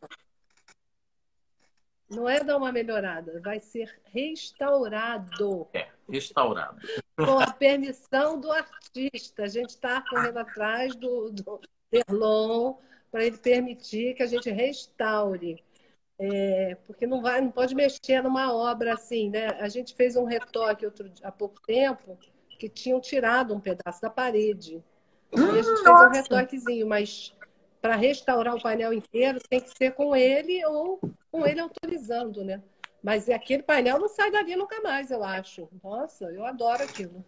[2.09, 5.67] Não é dar uma melhorada, vai ser restaurado.
[5.73, 6.77] É, restaurado.
[7.15, 9.43] Com a permissão do artista.
[9.43, 12.75] A gente está correndo atrás do, do Terlon
[13.11, 15.63] para ele permitir que a gente restaure.
[16.19, 19.47] É, porque não vai, não pode mexer numa obra assim, né?
[19.59, 22.17] A gente fez um retoque outro, há pouco tempo
[22.59, 24.83] que tinham tirado um pedaço da parede.
[25.31, 27.33] e a gente fez um retoquezinho, mas
[27.81, 30.99] para restaurar o painel inteiro tem que ser com ele ou
[31.31, 32.61] com ele autorizando, né?
[33.03, 35.67] Mas aquele painel não sai dali nunca mais, eu acho.
[35.83, 37.25] Nossa, eu adoro aquilo.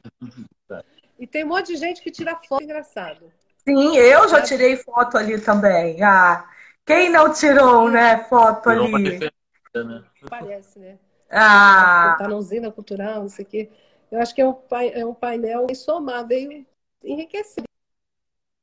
[1.19, 3.29] E tem um monte de gente que tira foto engraçado.
[3.67, 6.01] Sim, eu já tirei foto ali também.
[6.01, 6.49] Ah,
[6.85, 9.19] quem não tirou, né, foto Tirou ali?
[9.19, 10.03] Né?
[10.29, 10.97] Parece, né?
[11.29, 12.15] Ah.
[12.17, 13.69] Tá na usina cultural, não sei o quê.
[14.11, 14.55] Eu acho que é um,
[14.93, 16.65] é um painel somar, veio
[17.03, 17.63] enriquecer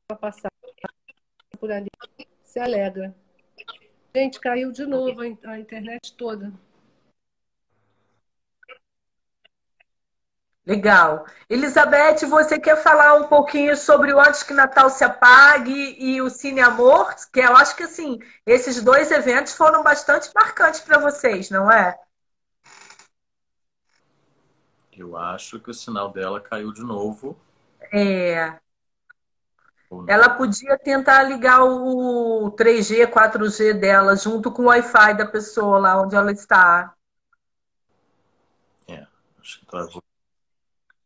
[0.06, 0.50] para passar
[1.58, 1.90] por ali.
[2.42, 3.14] Se alegra.
[4.14, 6.52] Gente, caiu de novo a internet toda.
[10.64, 11.26] Legal.
[11.50, 16.30] Elizabeth, você quer falar um pouquinho sobre o Antes que Natal se apague e o
[16.30, 17.12] Cine Amor?
[17.32, 21.98] Que eu acho que assim, esses dois eventos foram bastante marcantes para vocês, não é?
[24.92, 27.36] Eu acho que o sinal dela caiu de novo.
[27.92, 28.56] É.
[30.06, 36.00] Ela podia tentar ligar o 3G, 4G dela junto com o Wi-Fi da pessoa lá
[36.00, 36.94] onde ela está.
[38.86, 39.06] É,
[39.40, 40.02] acho que travou.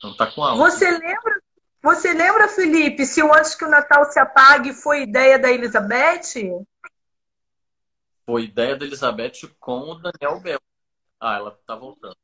[0.02, 1.42] Não tá com Você lembra,
[1.82, 6.64] você lembra, Felipe, se o Antes que o Natal se apague foi ideia da Elizabeth?
[8.24, 10.60] Foi ideia da Elizabeth com o Daniel Bell.
[11.20, 12.16] Ah, ela tá voltando.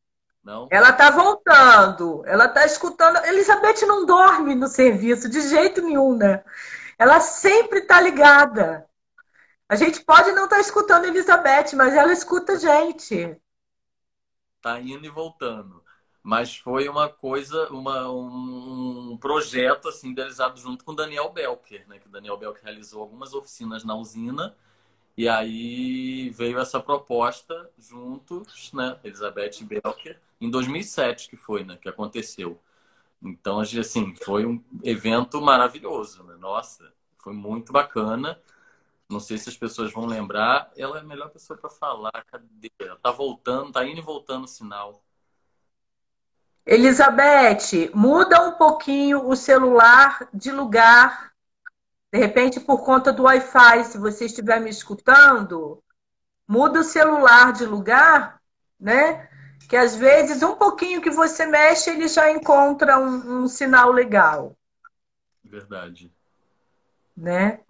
[0.42, 0.68] Não?
[0.70, 2.24] Ela tá voltando.
[2.26, 3.24] Ela tá escutando.
[3.24, 6.42] Elizabeth não dorme no serviço de jeito nenhum, né?
[6.98, 8.84] Ela sempre tá ligada.
[9.68, 13.40] A gente pode não estar tá escutando Elizabeth, mas ela escuta a gente.
[14.60, 15.82] Tá indo e voltando.
[16.22, 21.98] Mas foi uma coisa, uma, um projeto assim idealizado junto com Daniel Belker, né?
[21.98, 24.56] Que Daniel Belker realizou algumas oficinas na usina
[25.16, 28.98] e aí veio essa proposta juntos, né?
[29.04, 31.76] Elizabeth Belker em 2007 que foi, né?
[31.76, 32.58] Que aconteceu.
[33.22, 36.36] Então, assim, foi um evento maravilhoso, né?
[36.36, 38.40] Nossa, foi muito bacana.
[39.08, 40.72] Não sei se as pessoas vão lembrar.
[40.76, 42.12] Ela é a melhor pessoa para falar.
[42.26, 42.72] Cadê?
[42.80, 45.02] Ela tá voltando, tá indo e voltando o sinal.
[46.64, 51.32] Elizabeth, muda um pouquinho o celular de lugar.
[52.12, 55.82] De repente, por conta do Wi-Fi, se você estiver me escutando,
[56.46, 58.40] muda o celular de lugar,
[58.78, 59.28] né?
[59.68, 64.56] Que às vezes um pouquinho que você mexe, ele já encontra um, um sinal legal.
[65.42, 66.12] Verdade.
[67.16, 67.60] Né?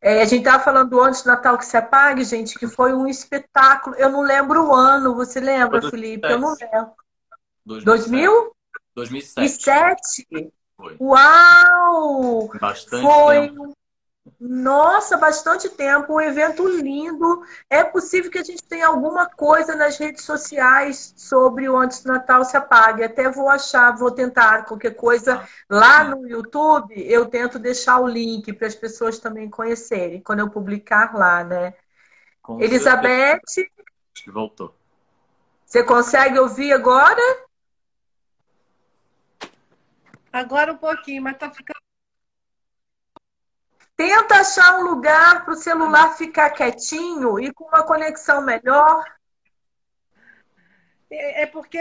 [0.00, 3.06] É, a gente estava falando antes do Natal que se apague, gente, que foi um
[3.06, 3.94] espetáculo.
[3.96, 6.26] Eu não lembro o ano, você lembra, Felipe?
[6.26, 7.01] Eu não lembro.
[7.64, 8.52] 2000?
[8.94, 10.52] 2007.
[10.76, 10.96] Foi.
[11.00, 12.50] Uau!
[12.60, 13.48] Bastante Foi.
[13.48, 13.72] tempo.
[14.38, 17.42] Nossa, bastante tempo, um evento lindo.
[17.68, 22.12] É possível que a gente tenha alguma coisa nas redes sociais sobre o Antes do
[22.12, 23.02] Natal se apague.
[23.02, 26.94] Até vou achar, vou tentar qualquer coisa ah, lá no YouTube.
[26.94, 31.74] Eu tento deixar o link para as pessoas também conhecerem quando eu publicar lá, né?
[32.40, 33.40] Com Elizabeth.
[33.44, 34.74] Acho que voltou.
[35.64, 37.20] Você consegue ouvir agora?
[40.32, 41.82] Agora um pouquinho, mas tá ficando.
[43.94, 49.04] Tenta achar um lugar para o celular ficar quietinho e com uma conexão melhor.
[51.10, 51.78] É, é porque,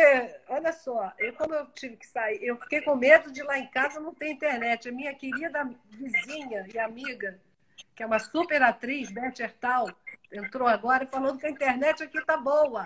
[0.49, 3.68] olha só, eu como eu tive que sair, eu fiquei com medo de lá em
[3.72, 4.89] casa não ter internet.
[4.89, 7.39] A minha querida vizinha e amiga,
[7.95, 9.89] que é uma super atriz, Beth Ertal,
[10.30, 12.86] entrou agora falando que a internet aqui tá boa.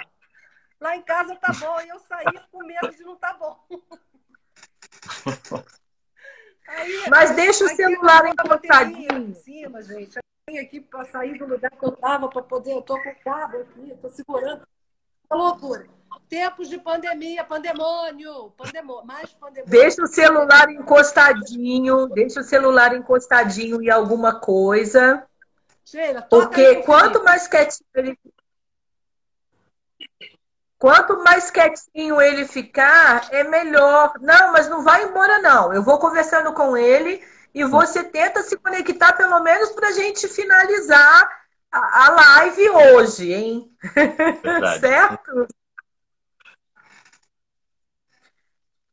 [0.79, 3.65] Lá em casa tá bom, e eu saí com medo de não tá bom.
[6.67, 9.29] Aí, Mas deixa o celular encostadinho.
[9.29, 10.17] Em cima, gente.
[10.17, 12.73] Eu vim aqui para sair do lugar que eu tava, para poder.
[12.73, 14.67] Eu tô com o cabo aqui, estou segurando.
[15.29, 15.87] Uma loucura.
[16.29, 19.69] Tempos de pandemia, pandemônio, pandemônio, mais pandemônio.
[19.69, 25.25] Deixa o celular encostadinho, deixa o celular encostadinho em alguma coisa.
[25.83, 28.17] Sheila, porque quanto mais quietinho ele
[30.77, 34.13] Quanto mais quietinho ele ficar, é melhor.
[34.19, 35.73] Não, mas não vai embora, não.
[35.73, 37.23] Eu vou conversando com ele
[37.53, 41.29] e você tenta se conectar, pelo menos, para a gente finalizar
[41.71, 43.77] a, live hoje, hein?
[44.79, 45.47] certo?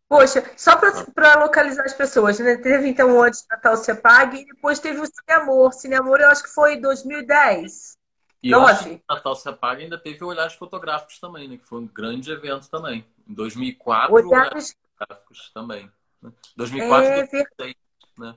[0.09, 2.57] Poxa, só para localizar as pessoas, né?
[2.57, 5.72] Teve então antes Natal Se Apague e depois teve o Cine Amor.
[5.72, 7.97] Cine Amor eu acho que foi em 2010.
[8.43, 11.57] E eu acho que Natal Se Apaga ainda teve Olhares Fotográficos também, né?
[11.57, 13.07] Que foi um grande evento também.
[13.28, 15.90] Em 2004, Olhares, Olhares Fotográficos também.
[16.20, 16.32] Né?
[16.57, 17.74] 2004 é, 2006,
[18.18, 18.36] né?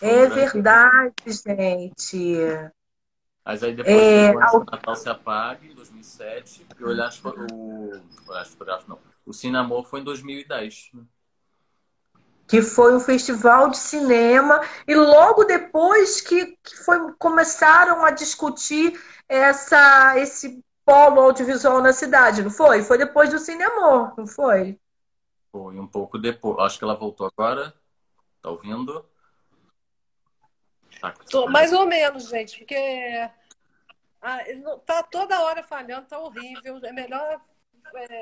[0.00, 2.36] É verdade, gente.
[3.44, 7.90] Mas aí depois é, o Natal Se Apague, em 2007, e Olhares, o
[8.28, 10.90] Olhares Fotográficos não o Cine Amor foi em 2010.
[10.94, 11.02] Né?
[12.46, 19.00] Que foi um festival de cinema, e logo depois que, que foi, começaram a discutir
[19.28, 22.82] essa, esse polo audiovisual na cidade, não foi?
[22.82, 24.78] Foi depois do Cine Amor, não foi?
[25.50, 26.58] Foi um pouco depois.
[26.60, 27.74] Acho que ela voltou agora.
[28.40, 29.04] Tá ouvindo?
[31.00, 31.12] Tá.
[31.28, 33.28] Tô, mais ou menos, gente, porque
[34.22, 34.38] ah,
[34.84, 36.78] tá toda hora falhando, tá horrível.
[36.84, 37.40] É melhor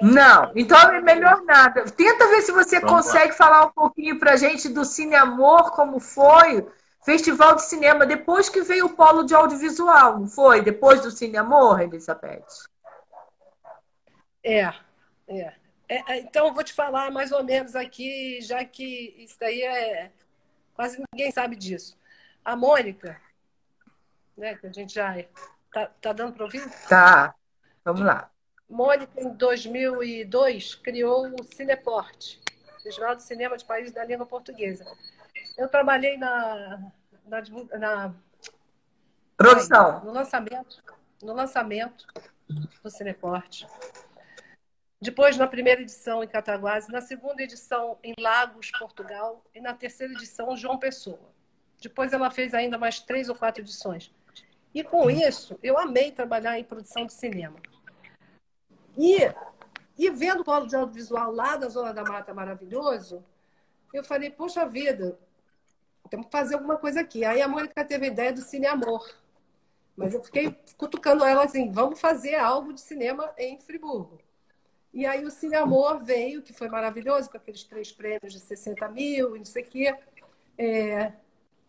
[0.03, 1.85] não, então é melhor nada.
[1.91, 3.37] Tenta ver se você Vamos consegue lá.
[3.37, 6.67] falar um pouquinho pra gente do Cine Amor, como foi.
[7.05, 10.63] Festival de cinema, depois que veio o polo de audiovisual, não foi?
[10.63, 12.47] Depois do Cine Amor, Elizabeth?
[14.43, 14.73] É,
[15.29, 15.53] é.
[15.87, 19.63] é, é então, eu vou te falar mais ou menos aqui, já que isso daí
[19.63, 20.11] é.
[20.75, 21.97] Quase ninguém sabe disso.
[22.45, 23.21] A Mônica,
[24.37, 25.15] né, que a gente já.
[25.73, 26.63] Tá, tá dando para ouvir?
[26.89, 27.35] Tá.
[27.85, 28.31] Vamos lá.
[28.69, 32.41] Mônica, em 2002, criou o Cineporte,
[32.83, 34.85] Festival de Cinema de Países da Língua Portuguesa.
[35.57, 36.91] Eu trabalhei na,
[37.27, 37.43] na,
[37.79, 38.15] na
[39.37, 40.83] produção, no lançamento,
[41.23, 42.07] no lançamento
[42.83, 43.67] do Cineporte.
[45.01, 50.15] Depois, na primeira edição em Cataguases, na segunda edição em Lagos, Portugal, e na terceira
[50.15, 51.21] edição João Pessoa.
[51.81, 54.11] Depois ela fez ainda mais três ou quatro edições.
[54.75, 57.57] E com isso, eu amei trabalhar em produção de cinema.
[58.97, 59.19] E,
[59.99, 63.25] e vendo o polo de audiovisual lá da Zona da Mata maravilhoso,
[63.93, 65.19] eu falei, poxa vida,
[66.11, 67.25] temos que fazer alguma coisa aqui.
[67.25, 69.09] Aí a Mônica teve a ideia do Cine Amor.
[69.97, 74.19] Mas eu fiquei cutucando ela assim, vamos fazer algo de cinema em Friburgo.
[74.93, 78.89] E aí o Cine Amor veio, que foi maravilhoso, com aqueles três prêmios de 60
[78.89, 79.97] mil e não sei o quê.
[80.57, 81.13] É...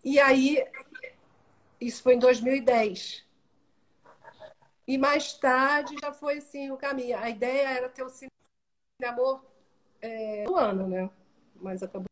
[0.04, 0.64] E aí,
[1.82, 3.25] isso foi em 2010.
[4.88, 7.18] E mais tarde já foi assim o caminho.
[7.18, 8.30] A ideia era ter o Cine
[9.04, 9.44] Amor
[10.02, 11.10] é, no ano, né?
[11.56, 12.08] Mas acabou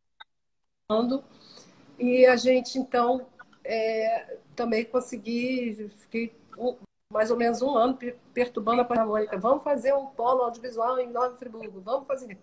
[1.98, 3.26] e a gente então
[3.64, 6.76] é, também consegui fiquei um,
[7.10, 7.98] mais ou menos um ano
[8.34, 9.38] perturbando a Panamônica.
[9.38, 12.38] Vamos fazer um polo audiovisual em Nova Friburgo, vamos fazer.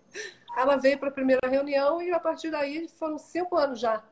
[0.56, 4.02] Ela veio para a primeira reunião e a partir daí foram cinco anos já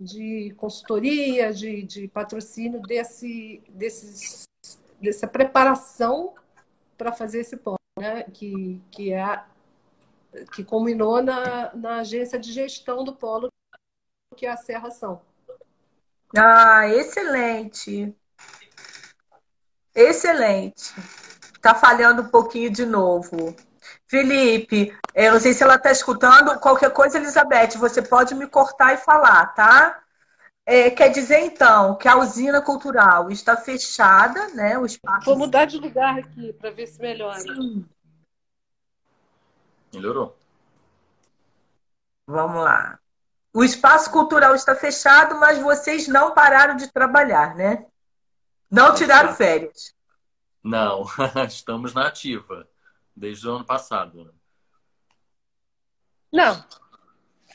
[0.00, 4.44] de consultoria, de, de patrocínio desse, desses
[5.00, 6.34] dessa preparação
[6.96, 8.24] para fazer esse polo, né?
[8.24, 9.44] que, que, é
[10.52, 13.48] que culminou na, na agência de gestão do polo,
[14.36, 15.20] que é a Serra São.
[16.36, 18.14] Ah, excelente.
[19.94, 20.94] Excelente.
[21.60, 23.56] Tá falhando um pouquinho de novo.
[24.06, 26.58] Felipe, eu não sei se ela está escutando.
[26.60, 30.02] Qualquer coisa, Elizabeth, você pode me cortar e falar, tá?
[30.70, 34.76] É, quer dizer, então, que a usina cultural está fechada, né?
[34.76, 35.24] O espaço.
[35.24, 37.40] Vou mudar de lugar aqui para ver se melhora.
[37.40, 37.88] Sim.
[39.94, 40.36] Melhorou.
[42.26, 43.00] Vamos lá.
[43.50, 47.86] O espaço cultural está fechado, mas vocês não pararam de trabalhar, né?
[48.70, 49.94] Não tiraram férias.
[50.62, 51.06] Não,
[51.48, 52.68] estamos na ativa.
[53.16, 54.22] desde o ano passado.
[54.22, 54.32] Né?
[56.30, 56.62] Não,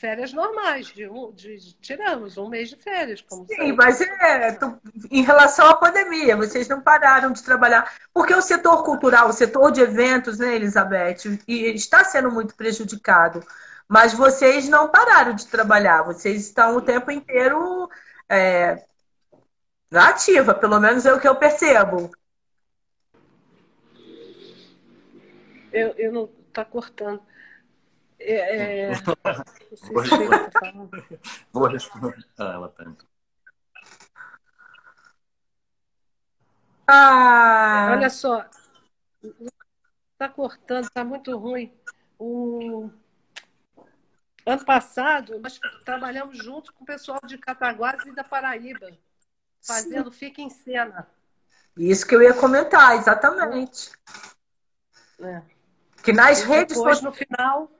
[0.04, 3.22] férias normais, de, de, de, tiramos um mês de férias.
[3.22, 4.54] Como Sim, mas é,
[5.10, 7.90] em relação à pandemia, vocês não pararam de trabalhar.
[8.12, 13.42] Porque o setor cultural, o setor de eventos, né, Elizabeth, está sendo muito prejudicado.
[13.88, 17.88] Mas vocês não pararam de trabalhar, vocês estão o tempo inteiro
[18.28, 18.84] é,
[19.90, 22.10] na ativa, pelo menos é o que eu percebo.
[25.72, 26.44] Eu, eu não.
[26.52, 27.20] Tá cortando.
[28.26, 28.92] É, é...
[31.52, 32.26] Vou responder.
[32.38, 32.94] Ah, ela tá.
[36.86, 37.88] Ah.
[37.92, 38.48] Olha só.
[40.16, 41.72] Tá cortando, tá muito ruim.
[42.18, 42.90] O...
[44.46, 48.90] Ano passado, nós trabalhamos junto com o pessoal de Cataguases e da Paraíba,
[49.62, 50.18] fazendo Sim.
[50.18, 51.08] Fica em Cena.
[51.76, 53.90] Isso que eu ia comentar, exatamente.
[55.18, 55.42] É.
[56.02, 57.70] Que nas e redes depois, no final,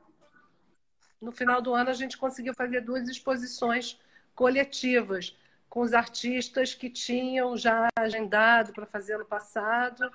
[1.24, 3.98] no final do ano, a gente conseguiu fazer duas exposições
[4.34, 5.36] coletivas
[5.68, 10.10] com os artistas que tinham já agendado para fazer ano passado,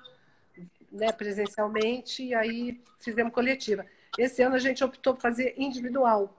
[0.90, 3.84] né, presencialmente, e aí fizemos coletiva.
[4.16, 6.34] Esse ano a gente optou por fazer individual.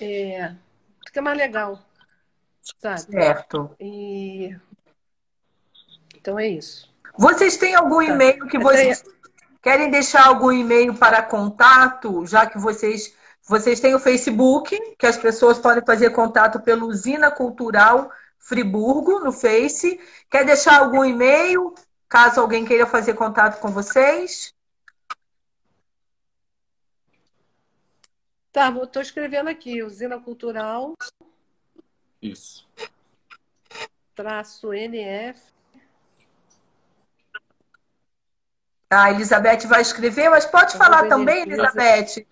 [0.00, 0.54] É,
[1.06, 1.82] fica mais legal,
[2.78, 3.00] sabe?
[3.00, 3.74] Certo.
[3.80, 4.56] E...
[6.16, 6.92] Então é isso.
[7.16, 8.04] Vocês têm algum tá.
[8.04, 9.04] e-mail que vocês
[9.60, 13.14] querem deixar algum e-mail para contato, já que vocês
[13.44, 19.32] vocês têm o Facebook, que as pessoas podem fazer contato pelo Usina Cultural Friburgo no
[19.32, 20.00] Face.
[20.30, 21.74] Quer deixar algum e-mail,
[22.08, 24.54] caso alguém queira fazer contato com vocês?
[28.52, 30.94] Tá, estou escrevendo aqui, Usina Cultural.
[32.20, 32.68] Isso.
[34.14, 35.40] Traço NF.
[38.90, 42.26] A Elizabeth vai escrever, mas pode Eu falar também, Elizabeth.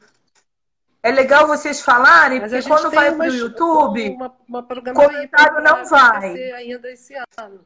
[1.03, 5.85] É legal vocês falarem, mas porque quando vai para o YouTube, uma, uma comentário não
[5.87, 6.35] vai.
[6.53, 7.65] Ainda esse ano.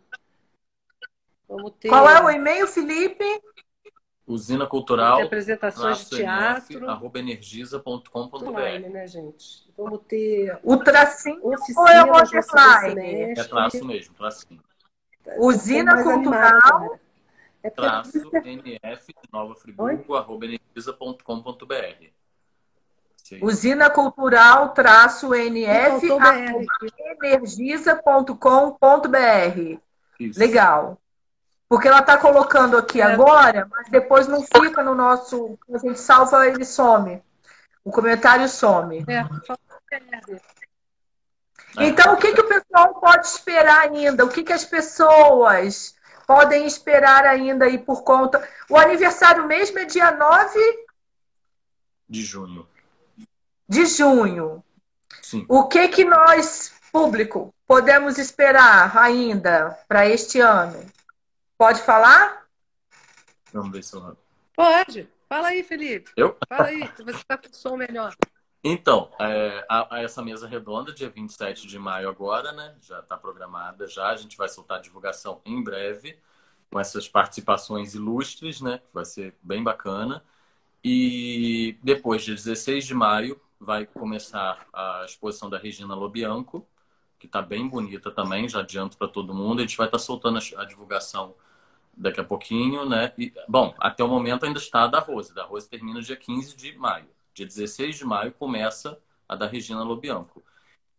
[1.80, 1.88] Ter...
[1.88, 3.24] Qual é o e-mail, Felipe?
[4.26, 5.20] Usina Cultural.
[5.22, 6.88] Apresentações de teatro.
[6.88, 8.88] Arroba energisa.com.br.
[8.90, 9.68] né, gente?
[9.76, 10.58] Vamos ter.
[10.62, 13.32] O tracinho ou é o underline?
[13.38, 14.62] É traço mesmo, tracinho.
[15.38, 16.98] Usina Cultural.
[17.62, 22.23] É traço NF de Nova Friburgo, arroba energisa.com.br.
[23.40, 26.08] Usina Cultural traço NF
[27.22, 28.38] energisa.com.br.
[30.36, 30.98] Legal.
[31.68, 33.04] Porque ela está colocando aqui é.
[33.04, 35.58] agora, mas depois não fica no nosso.
[35.72, 37.22] A gente salva, ele some.
[37.82, 39.04] O comentário some.
[39.08, 39.26] É.
[41.78, 44.24] Então, o que, que o pessoal pode esperar ainda?
[44.24, 45.94] O que, que as pessoas
[46.26, 48.46] podem esperar ainda aí por conta.
[48.68, 50.58] O aniversário mesmo é dia 9
[52.08, 52.66] de junho.
[53.74, 54.62] De junho.
[55.20, 55.44] Sim.
[55.48, 60.80] O que, que nós, público, podemos esperar ainda para este ano?
[61.58, 62.46] Pode falar?
[63.52, 64.16] Vamos ver se eu...
[64.54, 65.08] Pode.
[65.28, 66.12] Fala aí, Felipe.
[66.16, 66.36] Eu?
[66.48, 68.14] Fala aí, você está com o som melhor.
[68.62, 72.76] Então, é, a, a essa mesa redonda, dia 27 de maio agora, né?
[72.80, 74.10] Já está programada já.
[74.10, 76.16] A gente vai soltar a divulgação em breve,
[76.70, 78.80] com essas participações ilustres, né?
[78.92, 80.22] Vai ser bem bacana.
[80.84, 86.66] E depois, dia 16 de maio, vai começar a exposição da Regina Lobianco,
[87.18, 89.60] que está bem bonita também, já adianto para todo mundo.
[89.60, 91.34] A gente vai estar tá soltando a divulgação
[91.96, 93.12] daqui a pouquinho, né?
[93.16, 95.34] E, bom, até o momento ainda está a da Rose.
[95.34, 97.08] Da Rose termina dia 15 de maio.
[97.32, 98.98] Dia 16 de maio começa
[99.28, 100.42] a da Regina Lobianco.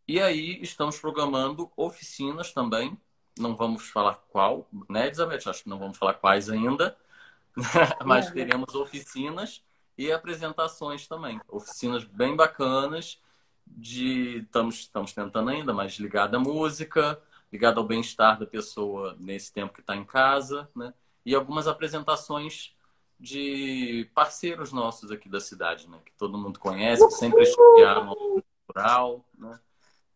[0.08, 2.98] E aí estamos programando oficinas também.
[3.38, 5.50] Não vamos falar qual, né, Elizabeth?
[5.50, 6.96] Acho que não vamos falar quais ainda.
[8.06, 9.64] Mas teremos oficinas
[9.98, 11.40] e apresentações também.
[11.48, 13.22] Oficinas bem bacanas
[13.66, 17.22] de estamos estamos tentando ainda, mas ligada à música,
[17.52, 20.94] ligada ao bem-estar da pessoa nesse tempo que está em casa, né?
[21.26, 22.76] E algumas apresentações
[23.20, 26.00] de parceiros nossos aqui da cidade, né?
[26.06, 29.60] Que todo mundo conhece, que sempre estudaram no cultural, né?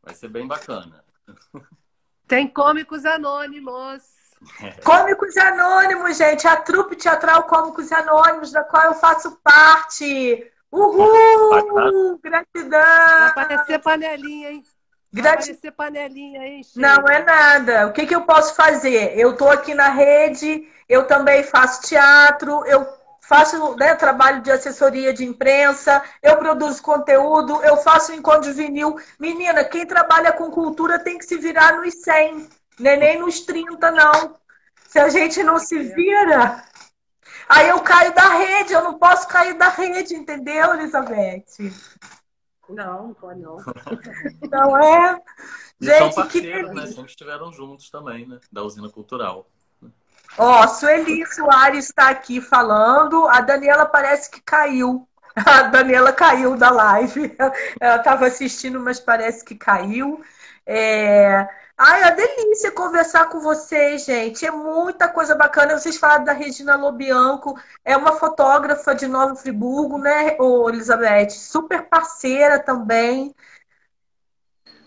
[0.03, 1.03] Vai ser bem bacana.
[2.27, 4.18] Tem cômicos anônimos.
[4.83, 6.47] Cômicos Anônimos, gente.
[6.47, 10.51] A trupe teatral Cômicos Anônimos, da qual eu faço parte.
[10.71, 12.19] Uhul!
[12.23, 12.79] Gratidão!
[12.79, 14.63] Vai aparecer panelinha, hein?
[15.11, 16.63] Vai aparecer panelinha, hein?
[16.63, 16.79] Chico?
[16.79, 17.87] Não é nada.
[17.87, 19.17] O que, que eu posso fazer?
[19.17, 22.87] Eu estou aqui na rede, eu também faço teatro, eu
[23.21, 28.99] faço né, trabalho de assessoria de imprensa, eu produzo conteúdo, eu faço encontro de vinil.
[29.19, 32.47] Menina, quem trabalha com cultura tem que se virar nos 100,
[32.79, 34.35] nem, nem nos 30, não.
[34.87, 36.63] Se a gente não se vira,
[37.49, 41.45] Aí eu caio da rede, eu não posso cair da rede, entendeu, Elizabeth?
[42.69, 43.57] Não, não pode não.
[44.51, 45.19] Não é?
[45.81, 46.75] E Gente, são parceiros, que...
[46.75, 46.85] né?
[46.85, 48.39] Sempre estiveram juntos também, né?
[48.51, 49.49] Da usina cultural.
[50.37, 53.27] Ó, Sueli Soares está aqui falando.
[53.27, 55.07] A Daniela parece que caiu.
[55.35, 57.35] A Daniela caiu da live.
[57.81, 60.21] Ela estava assistindo, mas parece que caiu.
[60.67, 61.47] É...
[61.81, 64.45] Ai, é delícia conversar com vocês, gente.
[64.45, 65.79] É muita coisa bacana.
[65.79, 70.35] Vocês falaram da Regina Lobianco, é uma fotógrafa de Nova Friburgo, né,
[70.67, 71.29] Elizabeth?
[71.29, 73.33] Super parceira também.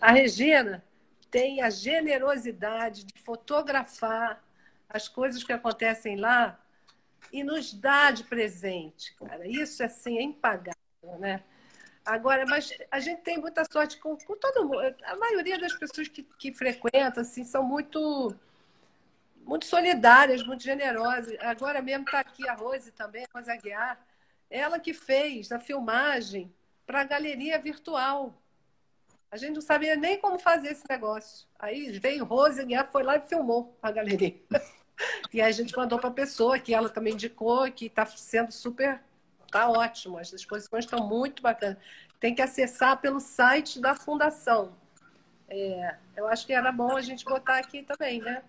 [0.02, 0.84] A Regina
[1.30, 4.44] tem a generosidade de fotografar
[4.86, 6.60] as coisas que acontecem lá
[7.32, 9.48] e nos dá de presente, cara.
[9.48, 11.42] Isso, assim, é impagável, né?
[12.04, 14.94] Agora, mas a gente tem muita sorte com, com todo mundo.
[15.04, 18.34] A maioria das pessoas que, que frequentam, assim, são muito
[19.44, 21.36] muito solidárias, muito generosas.
[21.40, 23.98] Agora mesmo está aqui a Rose também, a Rose Aguiar.
[24.50, 26.52] Ela que fez a filmagem
[26.86, 28.34] para a galeria virtual.
[29.30, 31.46] A gente não sabia nem como fazer esse negócio.
[31.58, 34.34] Aí veio Rose Aguiar, foi lá e filmou a galeria.
[35.32, 38.52] E aí a gente mandou para a pessoa, que ela também indicou, que está sendo
[38.52, 39.00] super.
[39.52, 41.76] Está ótimo, as exposições estão muito bacanas.
[42.18, 44.74] Tem que acessar pelo site da fundação.
[45.46, 48.42] É, eu acho que era bom a gente botar aqui também, né?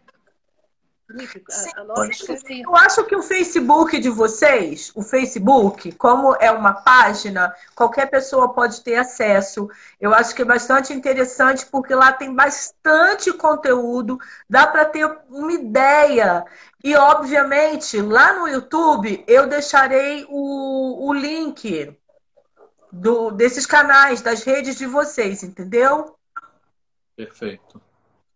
[1.10, 8.54] Eu acho que o Facebook de vocês, o Facebook, como é uma página, qualquer pessoa
[8.54, 9.70] pode ter acesso.
[10.00, 14.18] Eu acho que é bastante interessante porque lá tem bastante conteúdo,
[14.50, 16.46] dá para ter uma ideia.
[16.84, 21.98] E, obviamente, lá no YouTube eu deixarei o, o link
[22.92, 26.16] do, desses canais, das redes de vocês, entendeu?
[27.16, 27.93] Perfeito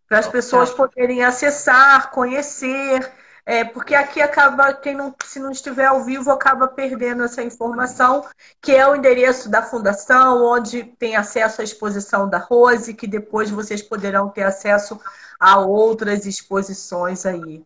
[0.07, 3.11] para as pessoas poderem acessar, conhecer,
[3.45, 8.25] é, porque aqui acaba, quem não, se não estiver ao vivo, acaba perdendo essa informação,
[8.61, 13.49] que é o endereço da fundação, onde tem acesso à exposição da Rose, que depois
[13.49, 14.99] vocês poderão ter acesso
[15.39, 17.63] a outras exposições aí,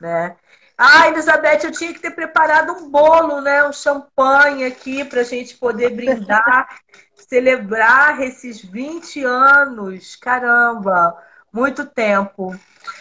[0.00, 0.36] né?
[0.78, 3.66] Ah, Elizabeth, eu tinha que ter preparado um bolo, né?
[3.66, 6.68] Um champanhe aqui para a gente poder brindar,
[7.28, 10.14] celebrar esses 20 anos.
[10.16, 11.16] Caramba!
[11.54, 12.52] Muito tempo.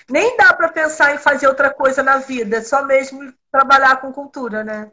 [0.08, 4.64] Nem dá para pensar em fazer outra coisa na vida, só mesmo trabalhar com cultura,
[4.64, 4.92] né?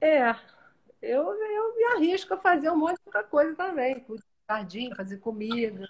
[0.00, 0.34] É,
[1.00, 4.04] eu, eu me arrisco a fazer um monte de outra coisa também.
[4.50, 5.88] Jardim, fazer comida.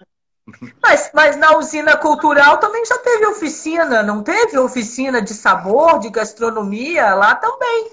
[0.81, 6.09] Mas, mas na usina cultural também já teve oficina, não teve oficina de sabor, de
[6.09, 7.13] gastronomia?
[7.15, 7.91] Lá também.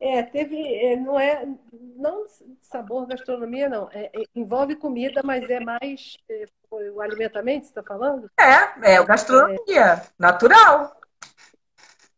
[0.00, 2.24] É, teve, é, não é, não
[2.62, 3.86] sabor, gastronomia, não.
[3.92, 8.30] É, é, envolve comida, mas é mais é, o alimentamento, você está falando?
[8.40, 10.98] É, é o gastronomia, natural.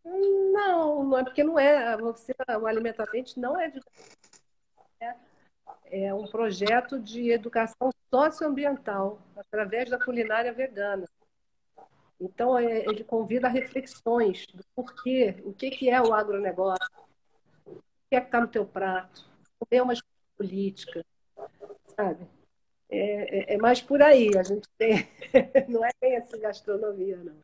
[0.05, 1.97] Não, não é porque não é.
[1.97, 3.80] Você, o alimentamento não é de.
[5.01, 5.14] É,
[5.91, 11.09] é um projeto de educação socioambiental através da culinária vegana.
[12.20, 17.02] Então, é, ele convida a reflexões do porquê, o que, que é o agronegócio,
[18.12, 19.24] que é que está no teu prato,
[19.59, 19.94] comer uma
[20.36, 21.02] política,
[21.97, 22.28] sabe?
[22.90, 25.09] É, é, é, mais por aí, a gente tem,
[25.66, 27.36] não é bem assim gastronomia, não.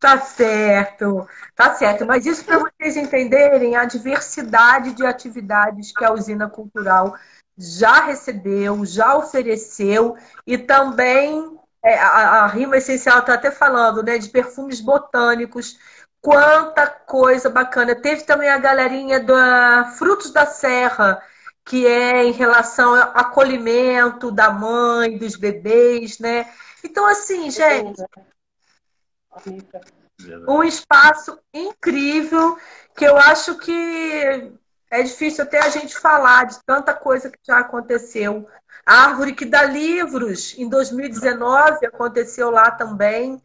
[0.00, 1.24] Tá certo,
[1.54, 2.04] tá certo.
[2.04, 7.16] Mas isso para vocês entenderem a diversidade de atividades que a usina cultural
[7.56, 14.18] já recebeu, já ofereceu e também é, a, a rima essencial está até falando, né,
[14.18, 15.78] de perfumes botânicos
[16.20, 17.94] Quanta coisa bacana.
[17.94, 21.22] Teve também a galerinha da Frutos da Serra,
[21.64, 26.48] que é em relação ao acolhimento da mãe, dos bebês, né?
[26.84, 28.02] Então, assim, gente,
[30.48, 32.58] um espaço incrível
[32.96, 34.52] que eu acho que
[34.90, 38.48] é difícil até a gente falar de tanta coisa que já aconteceu.
[38.84, 43.42] A árvore que dá livros, em 2019, aconteceu lá também.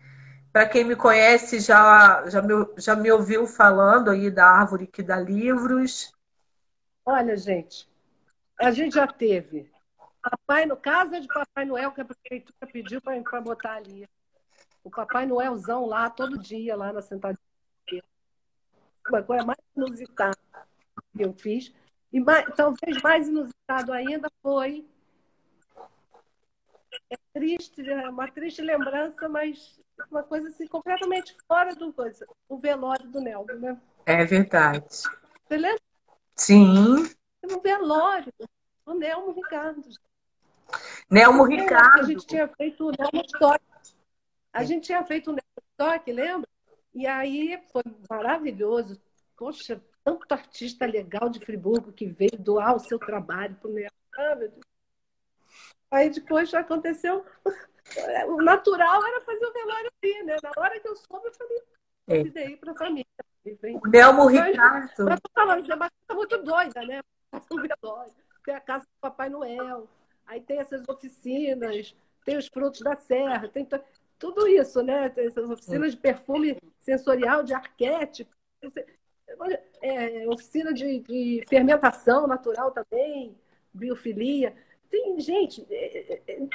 [0.54, 5.02] Para quem me conhece, já, já, me, já me ouviu falando aí da árvore que
[5.02, 6.14] dá livros.
[7.04, 7.90] Olha, gente,
[8.62, 9.68] a gente já teve
[10.22, 14.08] Papai no Casa de Papai Noel, que a prefeitura pediu para botar ali.
[14.84, 17.40] O Papai Noelzão lá, todo dia, lá na sentadinha.
[19.10, 20.38] Uma coisa mais inusitada
[21.18, 21.74] que eu fiz.
[22.12, 24.88] E mais, talvez mais inusitado ainda foi.
[27.10, 29.80] É triste, é uma triste lembrança, mas
[30.10, 33.82] uma coisa assim completamente fora do coisa, o velório do Nelson, né?
[34.06, 34.88] É verdade.
[34.90, 35.82] Você lembra?
[36.36, 37.10] Sim.
[37.44, 38.34] Um velório
[38.86, 39.82] do Nelmo Ricardo.
[41.10, 42.00] Nelmo Ricardo.
[42.00, 43.64] A gente tinha feito o Nelmo Stock.
[44.52, 46.50] A gente tinha feito o Nelmo Stock, lembra?
[46.94, 49.02] E aí foi maravilhoso.
[49.36, 53.92] Poxa, tanto artista legal de Friburgo que veio doar o seu trabalho para o Nelmo.
[54.16, 54.73] Ah, meu Deus.
[55.94, 57.24] Aí depois já aconteceu.
[58.28, 60.38] O natural era fazer o velório ali, né?
[60.42, 61.62] Na hora que eu soube, eu falei,
[62.08, 62.18] é.
[62.18, 63.06] convidei para a família.
[63.84, 65.04] O Nelmo Ricardo.
[65.04, 67.02] Mas, falando, é uma coisa muito doida, né?
[67.52, 68.14] Um velório.
[68.46, 69.88] Tem a casa do Papai Noel,
[70.26, 71.94] aí tem essas oficinas,
[72.24, 73.68] tem os frutos da serra, tem
[74.18, 75.10] tudo isso, né?
[75.10, 78.32] Tem essas oficinas de perfume sensorial, de arquétipo.
[79.82, 83.38] É, oficina de, de fermentação natural também,
[83.74, 84.56] biofilia.
[84.94, 86.50] Tem, gente, é, é,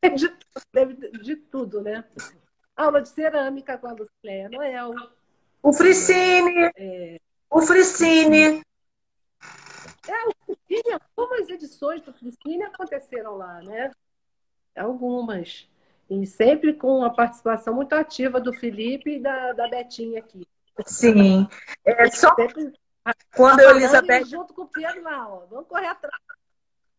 [0.00, 0.34] é de,
[1.22, 2.02] de, tudo, né?
[2.74, 4.94] Aula de cerâmica com a Lucélia Noel.
[5.62, 6.70] O Fricine.
[6.74, 7.20] É...
[7.50, 8.62] O Fricine.
[10.08, 13.90] É, o Fricine, algumas edições do Fricine aconteceram lá, né?
[14.74, 15.68] Algumas.
[16.08, 20.48] E sempre com a participação muito ativa do Felipe e da, da Betinha aqui.
[20.86, 21.46] Sim.
[21.84, 22.34] É só
[23.36, 24.24] quando a Elizabeth.
[24.24, 25.44] Junto com o Pedro lá, ó.
[25.50, 26.16] Vamos correr atrás.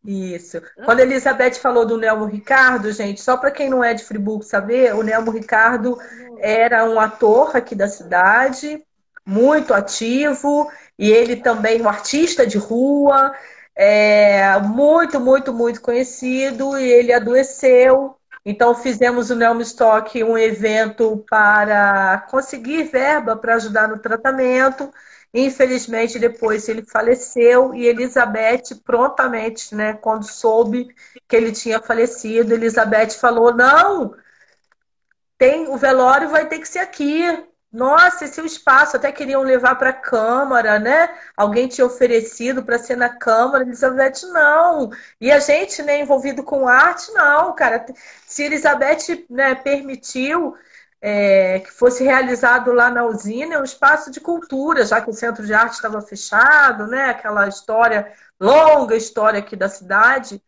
[0.04, 0.62] Isso.
[0.86, 4.44] Quando a Elizabeth falou do Nelmo Ricardo, gente, só para quem não é de Friburgo
[4.44, 5.98] saber, o Nelmo Ricardo
[6.40, 8.82] era um ator aqui da cidade,
[9.26, 13.34] muito ativo, e ele também um artista de rua,
[13.76, 18.16] é, muito, muito, muito conhecido, e ele adoeceu.
[18.46, 24.92] Então fizemos o Nelmo Stock um evento para conseguir verba para ajudar no tratamento.
[25.34, 30.88] Infelizmente, depois ele faleceu e Elizabeth, prontamente, né, quando soube
[31.28, 34.16] que ele tinha falecido, Elizabeth falou: não,
[35.38, 37.24] tem o velório vai ter que ser aqui.
[37.72, 38.98] Nossa, esse é o espaço.
[38.98, 41.10] Até queriam levar para a Câmara, né?
[41.38, 43.64] Alguém tinha oferecido para ser na Câmara.
[43.64, 44.90] Elizabeth, não.
[45.22, 47.86] E a gente, né, envolvido com arte, não, cara.
[48.26, 50.56] Se Elizabeth né, permitiu,
[51.02, 55.14] é, que fosse realizado lá na usina, é um espaço de cultura, já que o
[55.14, 57.06] centro de arte estava fechado, né?
[57.06, 60.42] Aquela história, longa história aqui da cidade.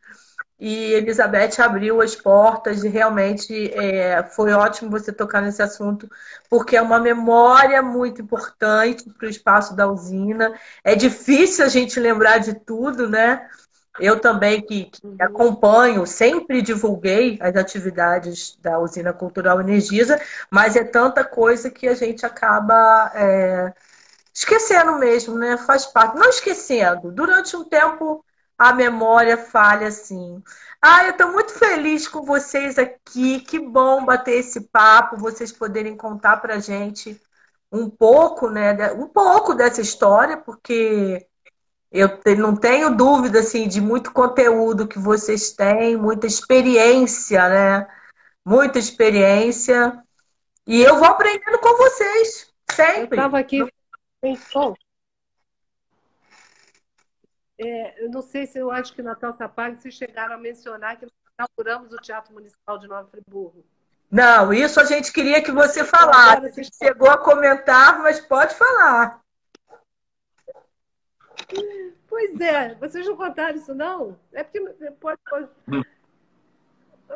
[0.59, 6.07] E Elizabeth abriu as portas e realmente é, foi ótimo você tocar nesse assunto,
[6.47, 10.53] porque é uma memória muito importante para o espaço da usina.
[10.83, 13.49] É difícil a gente lembrar de tudo, né?
[13.99, 20.19] Eu também, que, que, acompanho, sempre divulguei as atividades da Usina Cultural Energisa,
[20.49, 23.73] mas é tanta coisa que a gente acaba é,
[24.33, 25.57] esquecendo mesmo, né?
[25.57, 26.17] Faz parte.
[26.17, 28.23] Não esquecendo, durante um tempo
[28.57, 30.41] a memória falha assim.
[30.81, 33.41] Ah, eu estou muito feliz com vocês aqui.
[33.41, 37.19] Que bom bater esse papo, vocês poderem contar para gente
[37.71, 38.91] um pouco, né?
[38.93, 41.27] Um pouco dessa história, porque
[41.91, 47.87] eu não tenho dúvida assim de muito conteúdo que vocês têm, muita experiência, né?
[48.45, 50.01] Muita experiência.
[50.65, 53.01] E eu vou aprendendo com vocês, sempre.
[53.01, 53.67] Eu estava aqui
[54.23, 54.73] em som.
[57.59, 61.05] É, eu não sei se eu acho que Natal Sapag vocês chegaram a mencionar que
[61.05, 63.65] nós inauguramos o Teatro Municipal de Nova Friburgo.
[64.09, 66.51] Não, isso a gente queria que você falasse.
[66.51, 69.21] Você chegou a comentar, mas pode falar.
[72.07, 74.17] Pois é, vocês não contaram isso, não?
[74.33, 74.59] É porque
[74.99, 75.19] pode.
[75.29, 75.49] pode...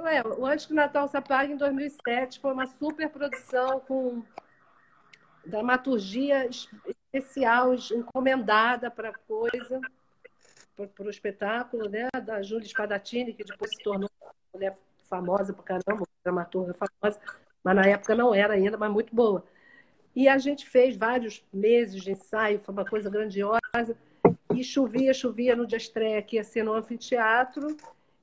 [0.07, 4.23] É, o Antes que Natal se apague, em 2007, foi uma super produção com
[5.45, 9.79] dramaturgia especial, encomendada para coisa,
[10.75, 12.09] para o espetáculo, né?
[12.25, 14.75] Da Júlia Spadatini, que depois se tornou uma mulher
[15.09, 17.19] famosa para caramba, dramaturga famosa,
[17.63, 19.45] mas na época não era ainda, mas muito boa.
[20.15, 23.97] E a gente fez vários meses de ensaio, foi uma coisa grandiosa.
[24.53, 27.75] E chovia, chovia no dia estreia, que ia ser no anfiteatro,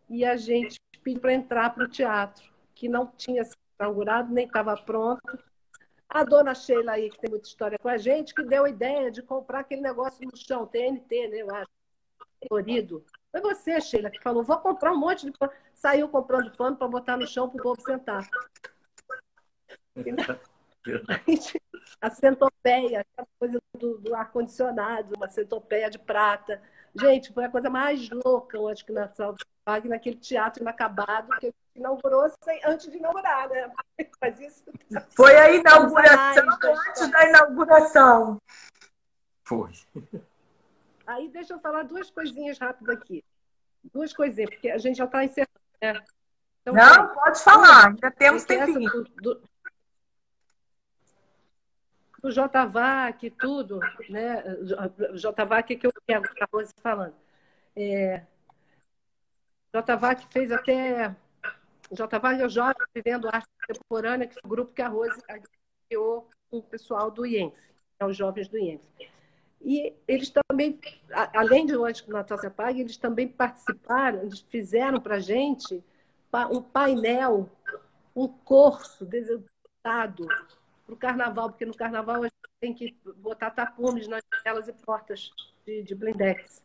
[0.08, 2.44] e a gente pediu para entrar para o teatro,
[2.74, 5.20] que não tinha sido inaugurado, nem estava pronto.
[6.08, 9.10] A dona Sheila aí, que tem muita história com a gente, que deu a ideia
[9.10, 11.70] de comprar aquele negócio no chão, TNT, né, eu acho,
[12.48, 13.04] colorido.
[13.30, 15.52] Foi você, Sheila, que falou, vou comprar um monte de pano.
[15.74, 18.28] Saiu comprando pano para botar no chão para o povo sentar.
[22.00, 26.60] a centopeia, aquela coisa do, do ar-condicionado, uma centopeia de prata.
[26.94, 31.46] Gente, foi a coisa mais louca, eu acho que na Salvag, naquele teatro inacabado que
[31.46, 33.72] ele inaugurou sem, antes de inaugurar, né?
[34.20, 34.64] Mas isso...
[35.16, 36.44] Foi a inauguração
[36.88, 38.38] antes da inauguração.
[39.44, 39.72] Foi.
[41.06, 43.24] Aí deixa eu falar duas coisinhas rápidas aqui.
[43.92, 45.50] Duas coisinhas, porque a gente já está encerrando,
[45.82, 46.04] né?
[46.60, 48.88] Então, Não, pode falar, ainda temos tempinho.
[48.90, 49.42] Do, do,
[52.22, 54.42] o JVAC e tudo, né?
[55.14, 57.14] JVAC que eu quero, a Rose falando.
[57.74, 58.22] É,
[59.74, 59.96] J.
[59.96, 61.16] Vac fez até.
[61.90, 62.18] J.
[62.18, 65.18] Vac é o Jovem Vivendo Arte Contemporânea, que foi o grupo que a Rose
[65.88, 67.56] criou com o pessoal do IENF,
[67.98, 68.82] é os jovens do IENF.
[69.62, 70.78] E eles também,
[71.34, 75.20] além de Antes que o Natal se apague, eles também participaram, eles fizeram para a
[75.20, 75.82] gente
[76.50, 77.48] um painel,
[78.14, 79.50] um curso desenvolvido
[80.92, 84.72] para o carnaval, porque no carnaval a gente tem que botar tapumes nas janelas e
[84.72, 85.30] portas
[85.64, 86.62] de, de blindex.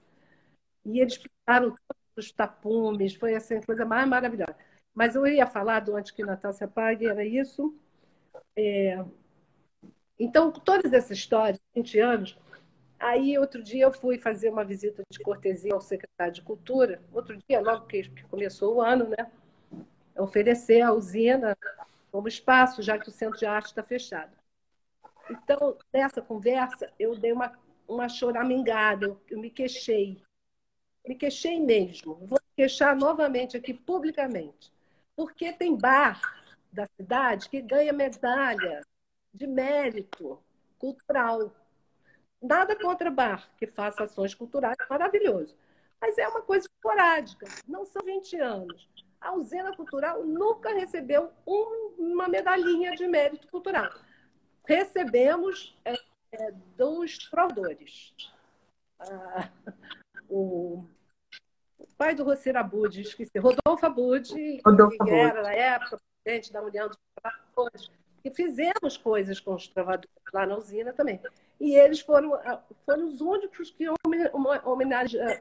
[0.85, 4.55] E eles pintaram todos os tapumes, foi assim, coisa mais maravilhosa.
[4.93, 7.75] Mas eu ia falar do Antes que Natal se apague, era isso.
[8.55, 9.03] É...
[10.19, 12.37] Então, todas essas histórias, 20 anos,
[12.99, 16.99] Aí, outro dia, eu fui fazer uma visita de cortesia ao secretário de Cultura.
[17.13, 19.31] Outro dia, logo que começou o ano, né?
[20.17, 21.55] Oferecer a usina
[22.11, 24.35] como espaço, já que o centro de arte está fechado.
[25.29, 27.51] Então, nessa conversa, eu dei uma,
[27.87, 30.21] uma choramingada, eu, me queixei.
[31.05, 32.15] Me queixei mesmo.
[32.25, 34.71] Vou queixar novamente aqui publicamente.
[35.15, 36.21] Porque tem bar
[36.71, 38.81] da cidade que ganha medalha
[39.33, 40.39] de mérito
[40.77, 41.51] cultural
[42.41, 45.57] Nada contra bar que faça ações culturais, maravilhoso.
[45.99, 48.87] Mas é uma coisa esporádica, não são 20 anos.
[49.19, 53.91] A usina cultural nunca recebeu um, uma medalhinha de mérito cultural.
[54.65, 55.95] Recebemos é,
[56.31, 58.13] é, dos provedores.
[58.99, 59.49] Ah,
[60.29, 60.83] o,
[61.77, 64.61] o, pai do Roceiro Abud, esqueci, Rodolfo Abud, que
[65.09, 67.89] era na época presidente da União dos Trabalhadores,
[68.23, 71.21] e fizemos coisas com os trovadores lá na usina também.
[71.59, 73.85] E eles foram, ah, foram os únicos que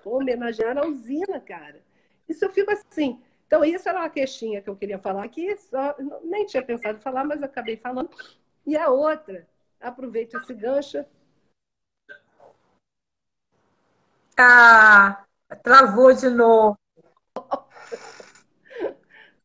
[0.04, 1.82] homenagearam a usina, cara.
[2.28, 3.20] Isso eu fico assim.
[3.46, 5.94] Então, isso era uma queixinha que eu queria falar aqui, só,
[6.24, 8.10] nem tinha pensado em falar, mas acabei falando.
[8.66, 9.46] E a outra,
[9.80, 11.04] aproveito esse gancho.
[14.36, 15.24] Ah,
[15.62, 16.76] travou de novo.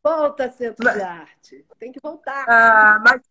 [0.03, 1.65] Volta, Centro de Arte.
[1.77, 2.45] Tem que voltar.
[2.49, 3.21] Ah, mas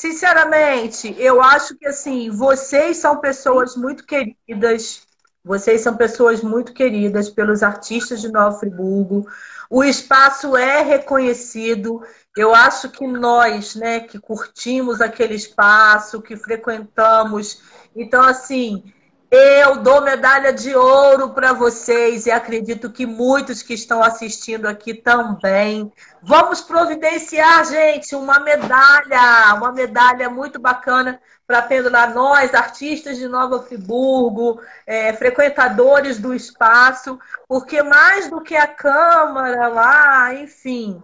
[0.00, 5.06] Sinceramente, eu acho que assim, vocês são pessoas muito queridas,
[5.44, 9.26] vocês são pessoas muito queridas pelos artistas de Nova Friburgo.
[9.70, 12.02] O espaço é reconhecido.
[12.36, 17.62] Eu acho que nós, né, que curtimos aquele espaço, que frequentamos,
[17.94, 18.84] então assim,
[19.30, 24.92] eu dou medalha de ouro para vocês e acredito que muitos que estão assistindo aqui
[24.92, 25.92] também.
[26.20, 33.62] Vamos providenciar, gente, uma medalha, uma medalha muito bacana para pendurar nós, artistas de Nova
[33.62, 41.00] Friburgo, é, frequentadores do espaço, porque mais do que a Câmara lá, enfim,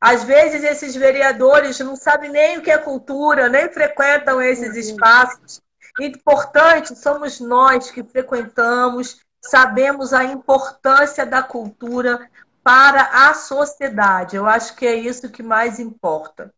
[0.00, 4.80] às vezes esses vereadores não sabem nem o que é cultura, nem frequentam esses uhum.
[4.80, 5.67] espaços.
[6.00, 12.30] Importante somos nós que frequentamos, sabemos a importância da cultura
[12.62, 14.36] para a sociedade.
[14.36, 16.52] Eu acho que é isso que mais importa.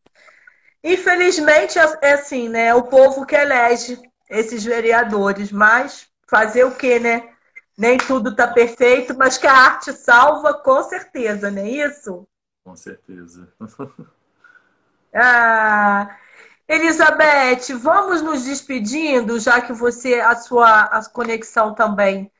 [0.83, 2.75] Infelizmente, é, é assim, né?
[2.75, 7.29] O povo que elege esses vereadores, mas fazer o quê, né?
[7.77, 12.27] Nem tudo está perfeito, mas que a arte salva, com certeza, não é isso?
[12.65, 13.49] Com certeza.
[15.15, 16.17] ah,
[16.70, 22.30] Elizabeth, vamos nos despedindo, já que você, a sua a conexão também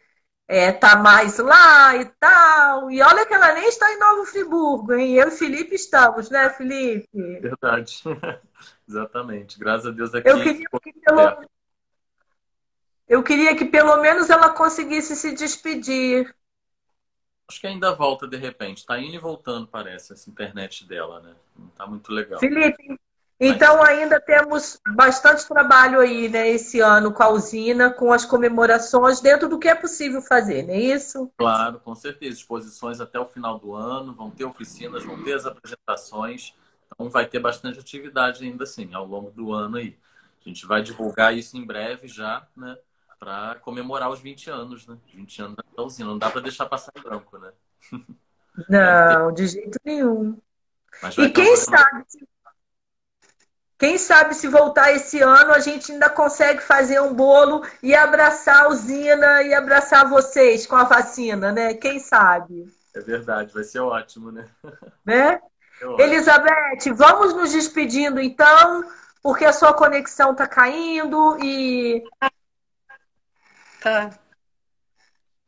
[0.47, 2.89] é, tá mais lá e tal.
[2.93, 5.15] E olha que ela nem está em Novo Friburgo, hein?
[5.15, 7.09] Eu e Felipe estamos, né, Felipe?
[7.41, 8.05] Verdade.
[8.89, 9.59] Exatamente.
[9.59, 10.29] Graças a Deus aqui.
[10.29, 11.45] Eu queria, que pelo...
[13.09, 16.33] Eu queria que pelo menos ela conseguisse se despedir.
[17.49, 18.79] Acho que ainda volta de repente.
[18.79, 21.35] Está indo e voltando, parece, essa internet dela, né?
[21.59, 22.39] Não tá muito legal.
[22.39, 22.97] Felipe,
[23.41, 29.21] então ainda temos bastante trabalho aí, né, esse ano com a usina, com as comemorações,
[29.21, 31.33] dentro do que é possível fazer, não é isso?
[31.39, 32.37] Claro, com certeza.
[32.37, 36.55] Exposições até o final do ano, vão ter oficinas, vão ter as apresentações.
[36.93, 39.97] Então vai ter bastante atividade ainda assim, ao longo do ano aí.
[40.45, 42.77] A gente vai divulgar isso em breve já, né?
[43.19, 44.99] Para comemorar os 20 anos, né?
[45.15, 46.11] 20 anos da usina.
[46.11, 47.53] Não dá para deixar passar em branco, né?
[48.69, 50.39] Não, de jeito nenhum.
[51.19, 52.05] e quem sabe,
[53.81, 58.67] quem sabe se voltar esse ano a gente ainda consegue fazer um bolo e abraçar
[58.67, 61.73] a usina e abraçar vocês com a vacina, né?
[61.73, 62.71] Quem sabe?
[62.95, 64.49] É verdade, vai ser ótimo, né?
[65.05, 65.41] Né?
[65.99, 68.85] É Elizabeth, vamos nos despedindo então,
[69.23, 72.05] porque a sua conexão tá caindo e.
[73.81, 74.11] Tá.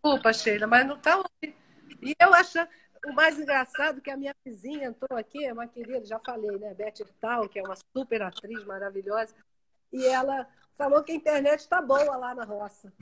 [0.03, 1.23] Desculpa, Sheila, mas não tá.
[1.43, 2.67] E eu acho
[3.07, 6.59] o mais engraçado é que a minha vizinha entrou aqui, é uma querida, já falei,
[6.59, 6.75] né?
[6.75, 9.35] Beth Tal, que é uma super atriz maravilhosa,
[9.93, 12.93] e ela falou que a internet está boa lá na roça.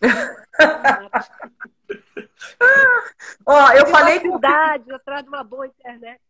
[3.46, 6.20] Ó, eu falei com atrás de uma boa internet.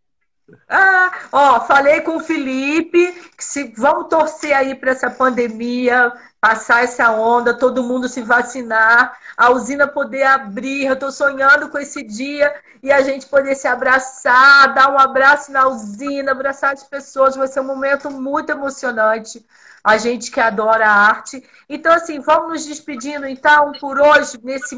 [0.69, 6.85] Ah, ó, falei com o Felipe que se vamos torcer aí para essa pandemia passar
[6.85, 10.87] essa onda, todo mundo se vacinar, a usina poder abrir.
[10.87, 15.51] Eu estou sonhando com esse dia e a gente poder se abraçar, dar um abraço
[15.51, 17.35] na usina, abraçar as pessoas.
[17.35, 19.45] Vai ser um momento muito emocionante.
[19.83, 21.43] A gente que adora a arte.
[21.69, 24.77] Então, assim, vamos nos despedindo, então, por hoje, nesse,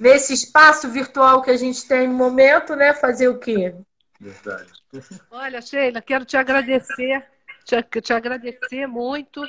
[0.00, 2.94] nesse espaço virtual que a gente tem no momento, né?
[2.94, 3.74] Fazer o quê?
[4.20, 4.72] Verdade.
[5.30, 7.24] Olha, Sheila, quero te agradecer,
[7.64, 9.48] te, te agradecer muito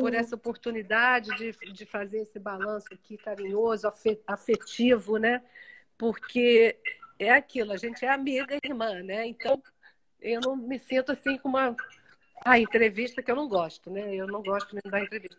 [0.00, 3.90] por essa oportunidade de, de fazer esse balanço aqui carinhoso,
[4.26, 5.42] afetivo, né?
[5.96, 6.76] Porque
[7.18, 9.26] é aquilo, a gente é amiga e irmã, né?
[9.26, 9.62] Então,
[10.20, 11.76] eu não me sinto assim com uma
[12.44, 14.14] a entrevista que eu não gosto, né?
[14.14, 15.36] Eu não gosto mesmo da entrevista.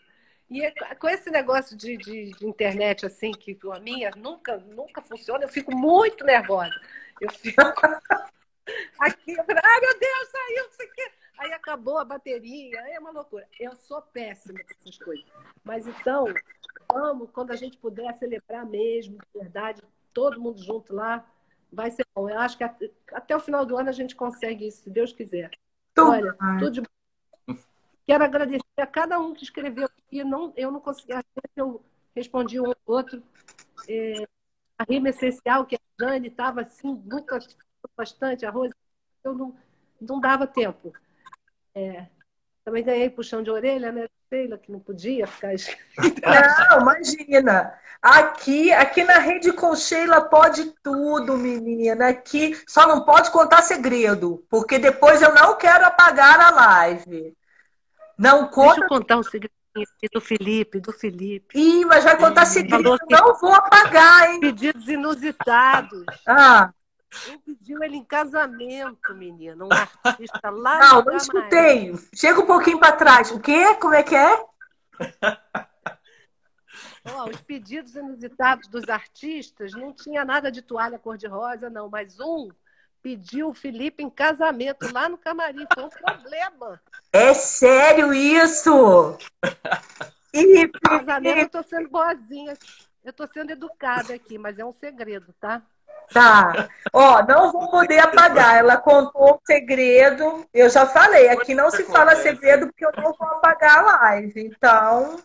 [0.49, 5.01] E é com esse negócio de, de, de, internet, assim, que a minha nunca, nunca
[5.01, 6.80] funciona, eu fico muito nervosa.
[7.19, 7.61] Eu fico
[8.99, 11.11] aqui, ai meu Deus, saiu isso aqui.
[11.37, 13.47] Aí acabou a bateria, é uma loucura.
[13.59, 15.25] Eu sou péssima com essas coisas.
[15.63, 16.25] Mas então,
[16.91, 19.81] vamos, quando a gente puder celebrar mesmo, de verdade,
[20.13, 21.29] todo mundo junto lá,
[21.71, 22.29] vai ser bom.
[22.29, 22.63] Eu acho que
[23.11, 25.51] até o final do ano a gente consegue isso, se Deus quiser.
[25.97, 26.83] Olha, tudo de
[28.07, 30.23] Quero agradecer a cada um que escreveu aqui.
[30.23, 31.13] Não, eu não consegui,
[31.55, 31.83] eu
[32.15, 33.21] respondi um ou outro.
[33.89, 34.27] É,
[34.77, 37.33] a rima essencial, que a Jane estava assim, muito
[37.97, 38.73] bastante, a Rose,
[39.23, 39.55] eu não,
[39.99, 40.93] não dava tempo.
[41.73, 42.07] É,
[42.63, 44.07] também ganhei puxão de orelha, né?
[44.27, 45.53] Sheila, que não podia ficar
[46.69, 47.73] Não, imagina.
[48.01, 52.09] Aqui, aqui na Rede com Sheila pode tudo, menina.
[52.09, 57.35] Aqui só não pode contar segredo, porque depois eu não quero apagar a live.
[58.17, 58.75] Não conta.
[58.75, 61.59] Deixa eu contar um segredinho aqui do Felipe, do Felipe.
[61.59, 62.97] Ih, mas vai contar segredo.
[63.09, 64.39] Não vou apagar, hein?
[64.39, 66.03] Pedidos inusitados.
[66.27, 66.71] Ah.
[67.45, 69.65] Pediu ele em casamento, menina.
[69.65, 71.93] Um artista lá Não, não escutei.
[72.13, 73.31] Chega um pouquinho para trás.
[73.31, 73.75] O quê?
[73.75, 74.45] Como é que é?
[77.05, 82.49] Oh, os pedidos inusitados dos artistas não tinha nada de toalha cor-de-rosa, não, mas um
[83.05, 85.67] pediu o Felipe em casamento lá no camarim.
[85.71, 86.81] Foi um problema.
[87.13, 89.17] É sério isso?
[90.37, 92.57] E casamento eu tô sendo boazinha.
[93.05, 95.61] Eu tô sendo educada aqui, mas é um segredo, tá?
[96.14, 96.69] Tá.
[96.94, 98.57] Ó, não vou poder apagar.
[98.57, 100.45] Ela contou um segredo.
[100.53, 104.45] Eu já falei, aqui não se fala segredo porque eu não vou apagar a live.
[104.45, 105.19] Então,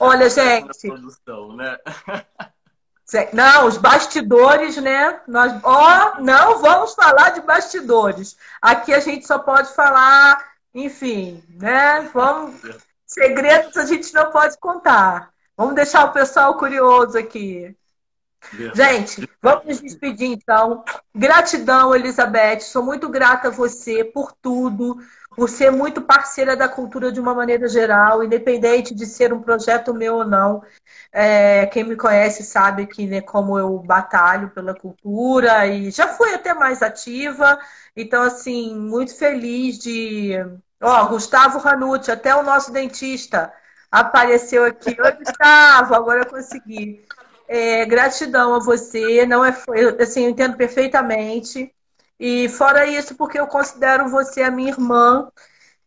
[0.00, 0.88] olha, gente.
[0.88, 1.76] Produção, né?
[3.32, 5.20] Não, os bastidores, né?
[5.28, 8.36] Nós, ó, não vamos falar de bastidores.
[8.60, 10.44] Aqui a gente só pode falar,
[10.74, 12.10] enfim, né?
[12.12, 12.60] Vamos,
[13.06, 15.30] segredos a gente não pode contar.
[15.56, 17.76] Vamos deixar o pessoal curioso aqui.
[18.74, 20.84] Gente, vamos nos despedir então.
[21.14, 22.60] Gratidão, Elizabeth.
[22.60, 24.98] Sou muito grata a você por tudo,
[25.34, 29.94] por ser muito parceira da cultura de uma maneira geral, independente de ser um projeto
[29.94, 30.62] meu ou não.
[31.12, 36.32] É, quem me conhece sabe que né, como eu batalho pela cultura e já fui
[36.34, 37.58] até mais ativa.
[37.96, 40.34] Então, assim, muito feliz de.
[40.80, 43.52] Ó, Gustavo Ranucci, até o nosso dentista
[43.90, 44.96] apareceu aqui.
[45.00, 47.04] Oi, Gustavo, agora eu consegui.
[47.48, 49.56] É, gratidão a você, não é,
[50.00, 51.72] assim, eu entendo perfeitamente.
[52.18, 55.30] E fora isso, porque eu considero você a minha irmã,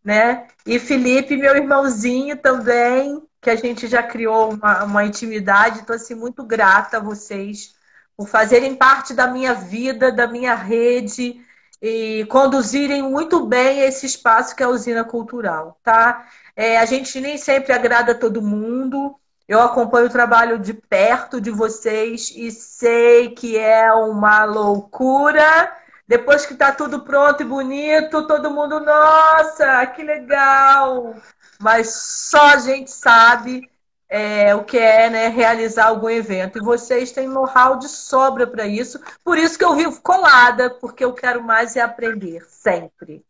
[0.04, 0.48] né?
[0.66, 5.80] E Felipe, meu irmãozinho também, que a gente já criou uma, uma intimidade.
[5.80, 7.76] Estou assim, muito grata a vocês
[8.16, 11.42] por fazerem parte da minha vida, da minha rede
[11.82, 16.28] e conduzirem muito bem esse espaço que é a usina cultural, tá?
[16.56, 19.19] É, a gente nem sempre agrada todo mundo,
[19.50, 25.76] eu acompanho o trabalho de perto de vocês e sei que é uma loucura.
[26.08, 31.16] Depois que está tudo pronto e bonito, todo mundo, nossa, que legal!
[31.60, 31.92] Mas
[32.30, 33.68] só a gente sabe
[34.08, 36.60] é, o que é né, realizar algum evento.
[36.60, 39.00] E vocês têm know-how de sobra para isso.
[39.24, 43.26] Por isso que eu vivo colada, porque eu quero mais é aprender, sempre.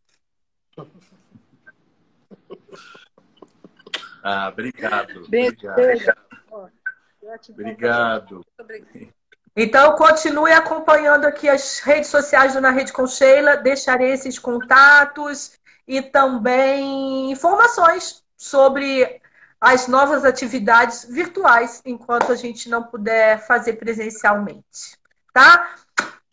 [4.22, 5.28] Ah, obrigado.
[5.28, 5.68] Beijo.
[5.70, 6.16] Obrigado.
[7.48, 8.46] Obrigado.
[9.56, 13.56] Então, continue acompanhando aqui as redes sociais do Na Rede com Sheila.
[13.56, 19.20] Deixarei esses contatos e também informações sobre
[19.60, 24.98] as novas atividades virtuais, enquanto a gente não puder fazer presencialmente.
[25.32, 25.74] Tá?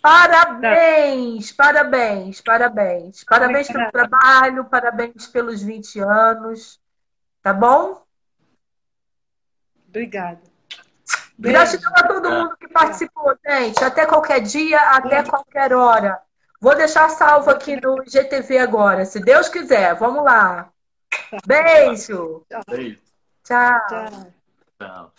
[0.01, 3.23] Parabéns, parabéns, parabéns.
[3.23, 6.79] Parabéns pelo trabalho, parabéns pelos 20 anos.
[7.47, 8.03] Tá bom?
[9.87, 10.41] Obrigada.
[11.37, 11.57] Beijo.
[11.57, 13.81] Gratidão a todo mundo que participou, gente.
[13.81, 16.19] Até qualquer dia, até qualquer hora.
[16.59, 19.95] Vou deixar salvo aqui no GTV agora, se Deus quiser.
[19.95, 20.69] Vamos lá.
[21.45, 22.43] Beijo.
[22.67, 22.97] Beijo.
[23.45, 23.87] Tchau.
[23.87, 24.31] Tchau.
[24.77, 25.13] Tchau.